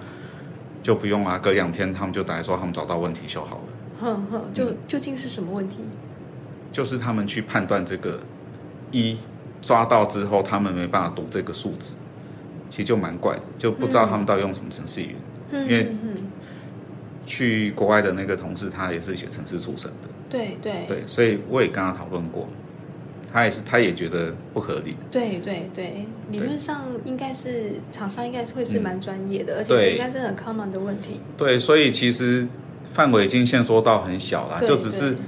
[0.81, 1.37] 就不用啊。
[1.39, 3.62] 隔两天他们就打来说他们找到问题修好了，
[4.01, 5.79] 哼哼，嗯就究竟是什么问题？
[6.73, 8.21] 就是他们去判断这个
[8.91, 9.16] 一
[9.61, 11.97] 抓到之后，他们没办法读这个数字，
[12.68, 15.14] 其实就蛮怪的，就不知道他们到底用什么程式语言。
[15.14, 15.21] 嗯
[15.53, 15.91] 因为
[17.27, 20.85] 去国外的那个同事，他也是写程式出身的，对对。
[20.87, 22.49] 对，所以我也跟他讨论过，
[23.33, 31.21] 他也是他也觉得不合理，对对对，理论上应该是厂商应该会是蛮专业的，而且应该是很 common 的问题。
[31.37, 32.47] 对，所以其实
[32.85, 35.21] 范围已经限缩到很小了，就只是对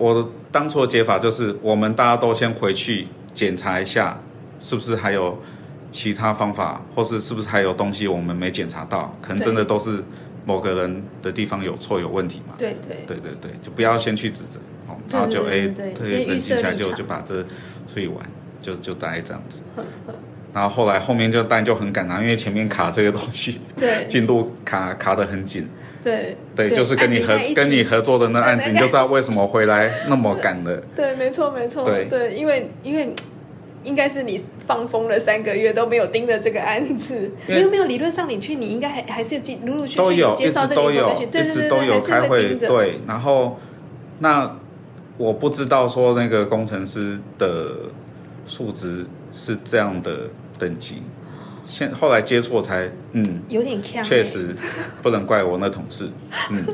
[0.00, 4.18] 我当初的解法就是，我们大家都先回去检查一下，
[4.58, 5.38] 是不是还有
[5.90, 10.02] 其他方法，或是是不是还有东西我们没检查到，可能真的都是
[10.46, 12.54] 某个人的地方有错有问题嘛。
[12.56, 17.42] 对对对对对，就不要先去指责，哦，然后就哎，对冷静下来就就把这
[17.86, 18.16] 处理完，
[18.62, 19.62] 就就大概这样子。
[19.76, 20.14] 呵 呵
[20.52, 25.68] 然后后来后面就当然就很赶啊，因为前面卡这个东西对进度卡卡的很紧，
[26.02, 30.82] 对对，就是跟你合跟你合作的那案子，你就知道为什么回来那么赶了。
[30.96, 33.12] 对，没错没错，对因为因为。
[33.82, 43.00] 应该是你放风了三个月都没有盯着这个案子，因为没有没有，理论上你去你应该还还是继陆陆续续都有，一介绍这个直都有对一对对直都有开会，对。
[43.06, 43.58] 然后
[44.18, 44.54] 那
[45.16, 47.70] 我不知道说那个工程师的
[48.46, 50.28] 数值是这样的
[50.58, 51.02] 等级，
[51.64, 54.54] 现后来接错才嗯，有点呛欸，确实
[55.02, 56.08] 不能怪我那同事，
[56.50, 56.64] 嗯，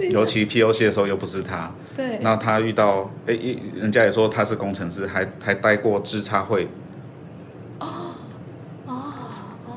[0.10, 2.18] 尤其 POC 的时候又不是他，对。
[2.20, 6.64] 那他遇到哎，一人家也说他是工程师，还还待过支差会，
[7.80, 7.86] 哦。
[8.86, 8.94] 哦。
[9.66, 9.72] 哦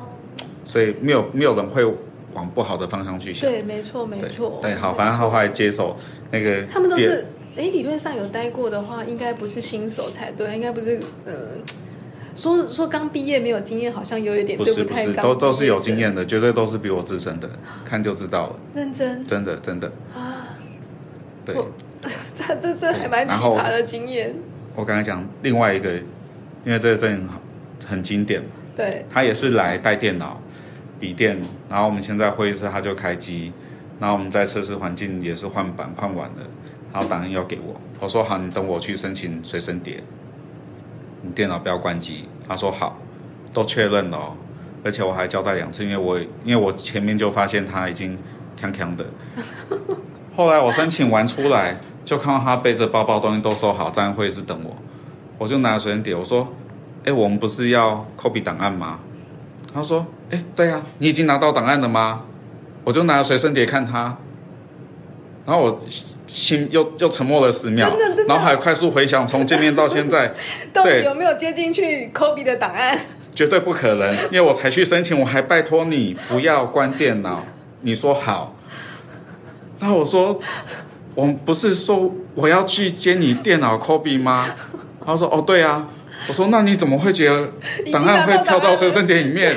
[0.64, 1.84] 所以没有没有人会
[2.32, 3.50] 往不好的方向去想。
[3.50, 5.96] 对，没错没对错，对，好，反正他后来接手
[6.30, 7.26] 那个，他们都是，
[7.56, 11.32] 哎，理论上有待过的话，应该不是新手才对，应该不是，呃，
[12.34, 17.48] 说说刚毕业没有经验，好像有一点不对是不是，都都是有经，验的，绝对都是比我资深的，
[17.84, 19.24] 看就知道了，认真。
[19.26, 20.56] 真的真的，啊，
[21.44, 21.54] 对。
[21.54, 21.70] 我
[22.34, 24.34] 这这这还蛮奇葩的经验，
[24.74, 25.92] 我刚才讲另外一个，
[26.64, 28.42] 因为这个真的很很经典，
[28.74, 29.06] 对。
[29.08, 30.42] 他也是来带电脑、
[30.98, 33.52] 笔电，然后我们现在会议室他就开机，
[34.00, 36.38] 然后我们在测试环境也是换板换完了，
[36.92, 40.02] 然后档案要给我，我说好，你等我去申请随身碟，
[41.22, 42.28] 你电脑不要关机。
[42.46, 42.98] 他说好，
[43.52, 44.32] 都确认了、哦，
[44.84, 48.18] 而且我还交代两次，因为我因为我前面就发现他已经
[48.60, 49.06] 康康的。
[50.36, 54.76] 后来我申请完出来，就看到他背着包包，东西都收好，站在会议室等我。
[55.38, 56.48] 我就拿随身碟，我说
[57.04, 59.00] ：“哎，我们不是要 copy 档案吗？”
[59.74, 62.22] 他说：“哎，对啊，你已经拿到档案了吗？”
[62.84, 64.16] 我就拿随身碟看他，
[65.46, 65.78] 然后我
[66.32, 67.86] 心又又沉默了十秒，
[68.26, 70.32] 脑海快速回想从见面到现在，
[70.72, 72.98] 到底有没有接进去 Kobe 的档案？
[73.34, 77.44] 绝对不可能，因为我才去申请，我还拜托你不要关电脑。
[77.82, 78.56] 你说好，
[79.78, 80.40] 然后我说，
[81.14, 84.48] 我不是说我要去接你电脑 Kobe 吗？
[85.04, 85.86] 他说哦，对啊。
[86.28, 87.50] 我说那你怎么会觉得
[87.90, 89.52] 档案会跳到随身碟里面？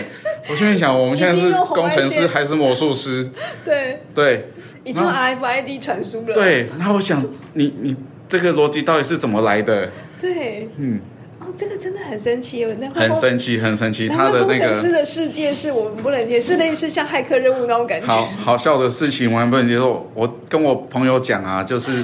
[0.49, 3.29] 我现在想，我们现在是工程师还是魔术师？
[3.63, 4.49] 对对，
[4.85, 6.33] 已经 RFID 传输了。
[6.33, 7.21] 对，那我想
[7.53, 7.93] 你你
[8.29, 9.91] 这个逻辑到底是怎么来的？
[10.21, 11.01] 对，嗯。
[11.37, 14.07] 哦这个真的很神奇，很神奇，很神奇。
[14.07, 18.07] 他的那个工程师的世界是我们不能接是类似像骇客任务那种感觉。
[18.07, 20.09] 好好笑的事情，我们不能接受。
[20.15, 22.03] 我跟我朋友讲啊，就是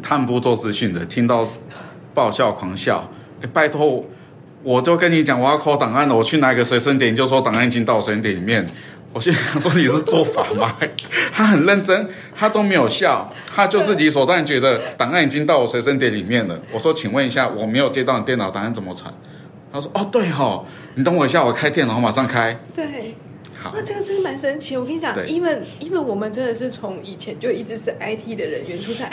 [0.00, 1.48] 他们不做资讯的，听到
[2.14, 3.10] 爆笑狂笑。
[3.52, 4.04] 拜托，
[4.62, 8.64] 我就跟你讲，我要扣档案了，我去拿一个随身碟，你就说档案已经到随身碟里面。
[9.12, 10.74] 我现在想说你是做法吗？
[11.32, 16.58] 他很认真，他都没有笑，他就是理所当然觉得档案已经到我随身碟里面了。
[16.72, 19.12] 我说，请问一下，我没有接到你电脑档案怎么传？
[19.72, 22.58] 他说，哦，对哦，你等我一下，我开电脑，我马上开。
[22.74, 23.14] 对。
[23.74, 29.10] 那这个真的蛮神奇，我跟你讲，因为因为我们真的是从以前就一直是 IT 的人员出差，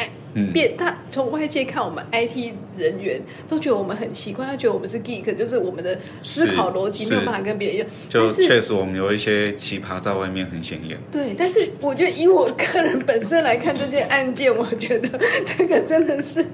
[0.54, 7.88] 变他从外界看我们 IT 人员都觉得我们很奇怪，他觉得我们是 geek，就是我们的思考逻辑没有办法跟别人一样。
[8.08, 10.97] 就确实我们有一些奇葩在外面很显眼。
[11.12, 15.10] 对，但是我觉得以我个人本身来看这件案件，我觉得
[15.45, 16.45] 这个真的是，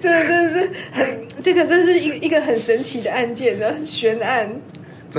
[0.00, 4.60] 这个真的是很，这个真是一一个很神奇的案件的悬案。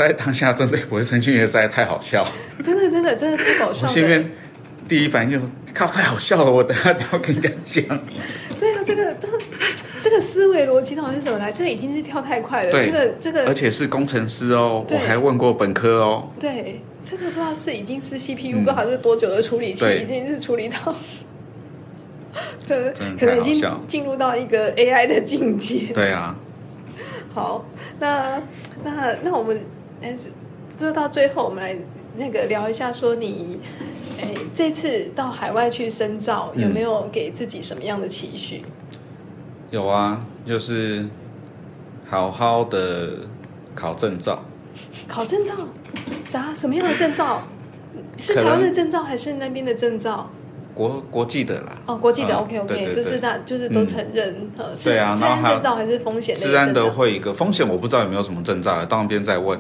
[0.01, 2.25] 在当下，真的不会生气，因为实在太好笑。
[2.63, 3.83] 真的，真的，真的太搞笑。
[3.83, 4.31] 我心里面
[4.87, 6.51] 第一反应就靠，太好笑了！
[6.51, 7.85] 我等下都要跟人家讲。
[8.59, 9.27] 对啊，这个这
[10.01, 11.51] 这个思维逻辑到底是怎么来？
[11.51, 12.71] 这个已经是跳太快了。
[12.71, 16.27] 这个这个，而且是工程师哦，我还问过本科哦。
[16.39, 20.95] 对，这个不知道是已经是 CPU，不知道是多久的处理器，已经是处理到，
[22.65, 25.93] 这可能已经进入到一个 AI 的境界。
[25.93, 26.35] 对啊。
[27.35, 27.63] 好，
[27.99, 28.41] 那
[28.83, 29.61] 那那我们。
[30.03, 30.29] 但是，
[30.69, 31.73] 做到最后，我们来
[32.17, 33.57] 那个聊一下，说你，
[34.19, 38.65] 哎，这次到海外去深造，有没有给自己什么样的期许？
[39.71, 41.07] 有啊，就是
[42.05, 43.11] 好好的
[43.73, 44.43] 考证照。
[45.07, 45.53] 考证照？
[46.29, 46.53] 咋？
[46.53, 47.41] 什么样的证照？
[48.17, 50.29] 是台湾的证照，还是那边的证照？
[50.73, 51.77] 国国际的啦。
[51.85, 56.35] 哦，国际的，OK OK，就是大，就是都承认，呃，是治安证照还是风险？
[56.35, 59.59] 治安的会一个风险，我不知道有没有什么证照，到那边再问。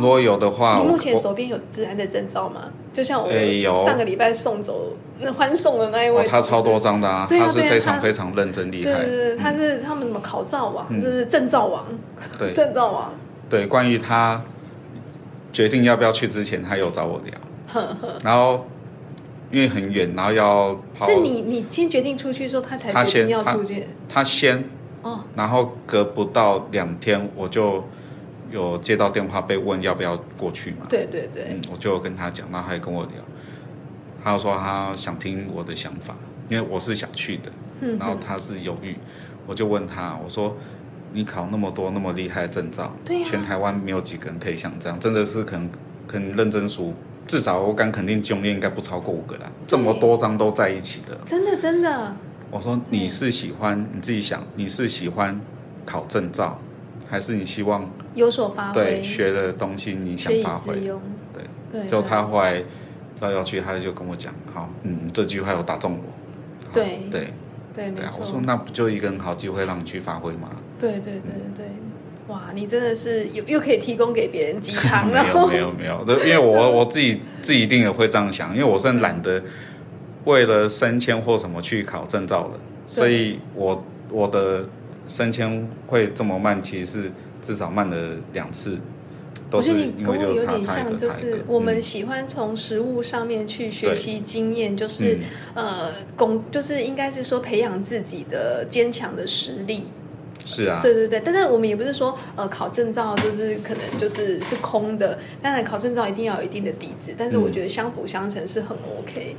[0.00, 2.62] 如果有的话，你目前手边有治安的证照吗？
[2.90, 8.94] 就像我上个礼拜送走那欢送的那一位，他超多张的啊，他是非常非常认真厉害。
[8.94, 11.84] 对对对，他是他们什么考照王，就是证照王，
[12.38, 13.12] 对证照王。
[13.50, 14.42] 对，关于他
[15.52, 17.84] 决定要不要去之前，他有找我聊。
[18.24, 18.64] 然后
[19.52, 23.86] 因为很远，然后要是你你先决定出去的时候，他才决定要出去。
[24.08, 24.64] 他先
[25.02, 27.84] 哦，然后隔不到两天我就。
[28.50, 30.86] 有接到电话被问要不要过去嘛？
[30.88, 33.12] 对对对，我就跟他讲，然后他也跟我聊，
[34.22, 36.14] 他说他想听我的想法，
[36.48, 37.50] 因为我是想去的，
[37.98, 38.96] 然后他是犹豫，
[39.46, 40.56] 我就问他，我说
[41.12, 45.70] 你考那么多那么厉害的证照，对全台湾没有几个人可以像这样，真的是可能
[46.06, 46.92] 可能认真数，
[47.26, 52.16] 至少我敢肯定，经验应该不超过五个啦，这么多张都在一起的，真的真的。
[52.50, 55.40] 我说你是喜欢你自己想，你是喜欢
[55.86, 56.60] 考证照。
[57.10, 58.84] 还是你希望有所发挥？
[58.84, 61.42] 对，学的东西你想发挥，对
[61.72, 61.88] 对。
[61.88, 62.62] 就他后来
[63.18, 66.04] 到要去，他就跟我讲：“好，嗯，这句话有打中我。”
[66.72, 67.32] 对对
[67.74, 68.12] 对，对啊。
[68.20, 71.12] 我说：“那不就一个很好机会让你去发挥吗？”对对对
[71.56, 71.66] 对对，
[72.28, 72.52] 哇！
[72.54, 79.42] 你真的是又又可以提供给别人鸡汤了 没有没有没有，因为我 我自己自己一定也会这样想，因为我是懒得
[80.24, 82.54] 为了升迁或什么去考证照的，
[82.86, 84.68] 所以我我的。
[85.10, 88.78] 升迁会这么慢，其实是至少慢了两次，
[89.50, 95.18] 都是因为就差差一个就是我们喜欢从实物上面去学习经验，就是
[95.54, 99.88] 呃，工就是应该是说培养自己的坚强的实力。
[100.42, 109.36] 是啊，对对对，但是我们也不是说呃考证照就是可能就是是空的，当然考证照一定要有一定的底子，但是我觉得相辅相成是很 OK。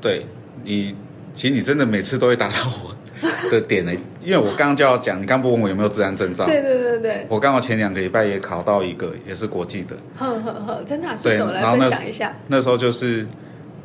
[0.00, 0.26] 对
[0.64, 0.94] 你，
[1.34, 2.54] 其实你真的每次都会打到
[2.84, 2.94] 我。
[3.50, 3.92] 的点呢？
[4.22, 6.44] 因为我刚刚就要讲，你刚不问我有没有治安证照？
[6.46, 7.26] 对对对对。
[7.28, 9.96] 我刚好前两个礼拜也考到一个，也是国际的。
[10.16, 11.08] 呵呵呵，真的？
[11.16, 11.52] 是什么？
[11.52, 12.34] 来分享一下。
[12.48, 13.26] 那时候就是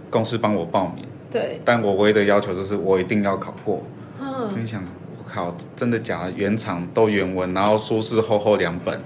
[0.09, 3.83] 公司帮我报名，对，但我唯一的要求就是我一定要考过。
[4.19, 4.83] 嗯，心想，
[5.17, 6.31] 我靠，真的假的？
[6.35, 8.99] 原厂都原文，然后书是厚厚两本。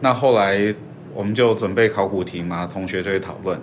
[0.00, 0.74] 那后来
[1.14, 3.60] 我们就准备考古题嘛，同学就会讨论。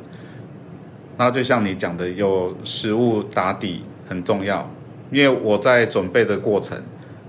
[1.17, 4.69] 然后就像你讲的，有实物打底很重要，
[5.11, 6.81] 因为我在准备的过程，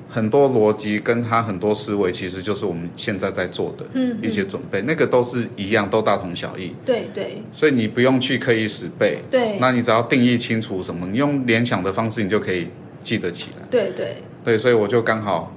[0.09, 9.19] 很多逻辑跟他很多思维，其实就是我们现在在做的嗯一些准备，那个都是一样，都大同小异，对对所以你不用去刻意死背。
[9.31, 12.69] 对那你只要定义清楚什么，你用联想的方式，你就可以
[13.01, 13.67] 记得起来。
[13.71, 15.53] 对对，对，所以我就刚好，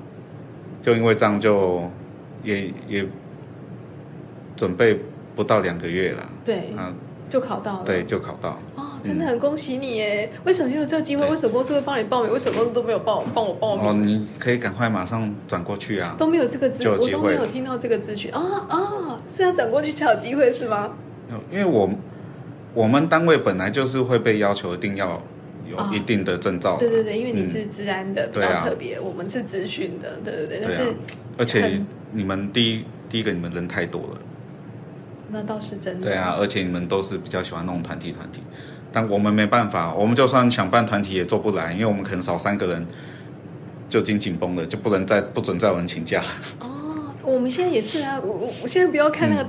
[0.82, 1.89] 就因为这样就
[2.43, 3.05] 也也
[4.55, 4.99] 准备
[5.36, 6.93] 不到两个月了，对，啊，
[7.30, 7.84] 就考到了。
[7.86, 8.59] 对，就考到。
[8.76, 10.30] 哦，真的很恭喜你耶！
[10.43, 11.24] 为什么有这个机会？
[11.24, 12.32] 对为什么公司会帮你报名？
[12.32, 14.22] 为什么公司都没有帮帮我报名哦，名？
[14.22, 16.16] 你可以赶快马上转过去啊！
[16.18, 19.20] 都没有这个资，我都没有听到这个资讯啊啊！
[19.36, 20.91] 是要转过去才有机会是吗？
[21.52, 21.89] 因为我
[22.74, 25.22] 我们单位本来就是会被要求一定要
[25.70, 30.68] 有哦一定的证照的，对对对，因为你是治安的，比较特别，我们是资讯的，对对对。
[30.68, 30.93] 啊是
[31.38, 31.82] 而且
[32.12, 34.20] 你们第一第一个你们人太多了，
[35.30, 36.08] 那倒是真的。
[36.08, 38.41] 对啊，而且你们都是比较喜欢那种团体团体，
[38.92, 42.88] 但我们没办法，我们就算想办团体也做不来，因为我们可能少三个人
[43.88, 46.22] 就已经紧绷了，就不能再不准再有人请假。
[46.60, 49.48] 哦，我们现在也是啊，我我我现在不要看那个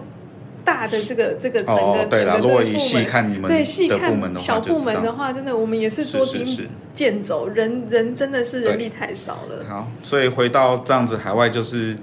[0.64, 6.68] 大的这个这个整个，对个如果以细看你们对细的看部门的话，小部门的话，真的我们也是捉襟。
[6.92, 9.64] 见肘，人人真的是人力太少了。
[9.66, 11.96] 好，所以回到这样子海外，就是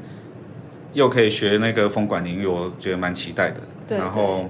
[0.93, 3.61] 又可以学那个风管领域，我觉得蛮期待的。
[3.85, 4.49] 对然后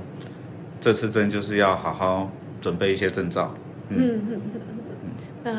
[0.79, 2.31] 这次真就是要好好
[2.61, 3.53] 准备一些证照，
[3.89, 5.09] 嗯嗯嗯嗯。
[5.43, 5.51] 那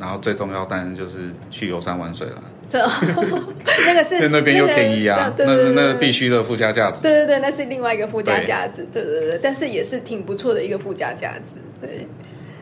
[0.00, 2.78] 然后最重要当然就是去游山玩水了，这
[3.86, 7.02] 那个是那边又便宜啊，对那是那必须的附加价值。
[7.02, 11.60] 对对对，那是另外一个附加价值，对对对，但是也是挺不错的一个附加价值。
[11.80, 12.08] 对，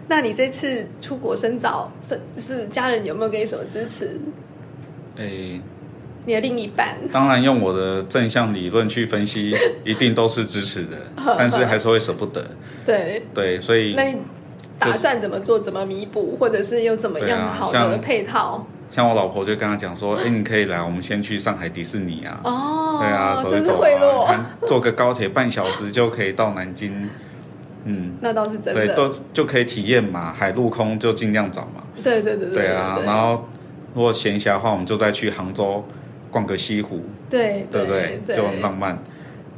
[0.09, 4.18] 那你这次出国深造，是是家人有没有给你什么支持？
[5.16, 5.61] 诶，
[6.27, 6.97] 你的另一半？
[7.12, 9.55] 当然用我的正向理论去分析，
[9.85, 10.97] 一定都是支持的，
[11.39, 12.45] 但是还是会舍不得。
[12.85, 14.16] 对，对，所以那你
[14.79, 15.59] 打算怎么做？
[15.59, 16.37] 怎么弥补？
[16.39, 18.66] 或者是有怎么样好的配套？
[18.91, 22.41] 像我老婆就跟他讲说， 哎，你可以来，我们先去上海迪士尼啊。
[22.43, 23.81] 哦，对啊，走一走
[24.25, 27.09] 啊， 坐个高铁半小时就可以到南京，
[27.85, 28.95] 嗯，那倒是真的对，的。
[28.95, 33.47] 都就可以体验嘛，海陆空就尽量找嘛，对对对对对啊，然后
[33.95, 35.85] 如果闲暇的话，我们就再去杭州
[36.31, 38.18] 逛个西湖，对对不对？
[38.37, 38.99] 就很浪漫。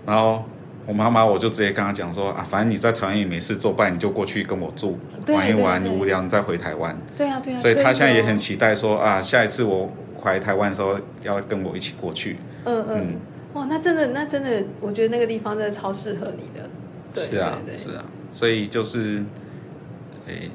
[0.07, 0.45] 然后
[0.87, 4.99] 我妈妈我就直接跟她讲说啊，反正你在台湾也没事做，不然你就过去跟我住
[5.29, 6.97] 玩一玩，你无聊你再回台湾。
[7.17, 12.37] 对啊对啊，所以她现在也很期待说啊，下一次我回台湾的时候要跟我一起过去。
[12.65, 13.17] 嗯嗯嗯，
[13.55, 16.69] 哇，那真的那真的，我觉得那个地方真的超适合你的。
[17.15, 19.23] 对是啊，对对是啊，所以就是，
[20.27, 20.51] 诶、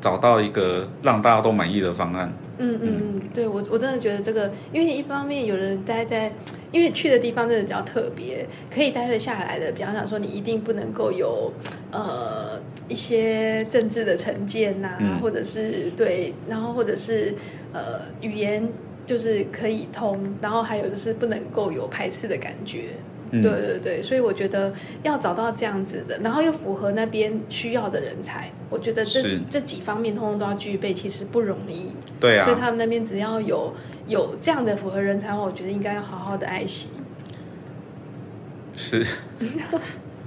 [0.00, 2.32] 找到一个让大家都满意的方案。
[2.62, 6.30] 嗯嗯嗯，对我我真的觉得这个，因为一方面有人待在，
[6.70, 11.50] 因为去的地方真的比较特别，可以待得下来的，比方讲说你一定不能够有
[11.90, 17.34] 呃一些政治的成见呐、嗯或者是对，然后或者是
[17.72, 18.68] 呃语言
[19.06, 22.90] 就是可以通，然后还有就是不能够有排斥的感觉。
[23.30, 24.72] 嗯对对对，所以我觉得
[25.02, 31.92] 要找到这样子的，然后又符合那边需要的人才，我觉得这是这几方面通通都要具备，其实不容易。
[32.18, 33.72] 对啊，所以他们那边只要有
[34.06, 36.88] 有这样的符合人才，我觉得应该要好好的爱惜。
[38.76, 39.06] 是。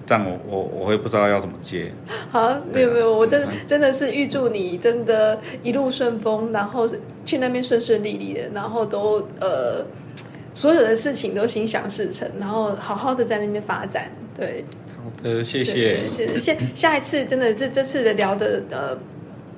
[0.06, 1.90] 这样我我我会不知道要怎么接。
[2.30, 6.86] 好，没有没有，我真的嗯真的是预祝你真的一路顺风，然后
[7.24, 9.82] 去那边顺顺利利的，然后都呃
[10.54, 14.12] 所有的事情都心想事成，然后好好的在那边发展。
[14.36, 14.64] 对，
[14.96, 15.72] 好的，谢谢
[16.10, 16.26] 谢。
[16.26, 18.98] 对对下下一次真的是这次的聊的呃，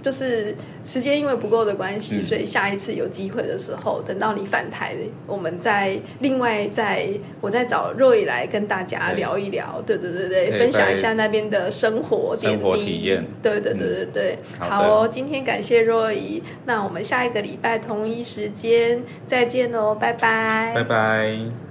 [0.06, 0.54] 就是
[0.86, 2.22] 时间因为不够的关系，嗯。
[2.22, 4.94] 所以下一次有机会的时候，等到你返台，
[5.26, 7.08] 我们再另外再
[7.42, 13.22] 我再找 Roy 来跟大家聊一聊，对对对对，分享一下那边的生活点滴、生活体验。
[13.22, 21.65] 嗯对对对对对，好好哦，今天感谢 Roy，那我们下一个礼拜同一时间再见喽，拜拜，拜拜。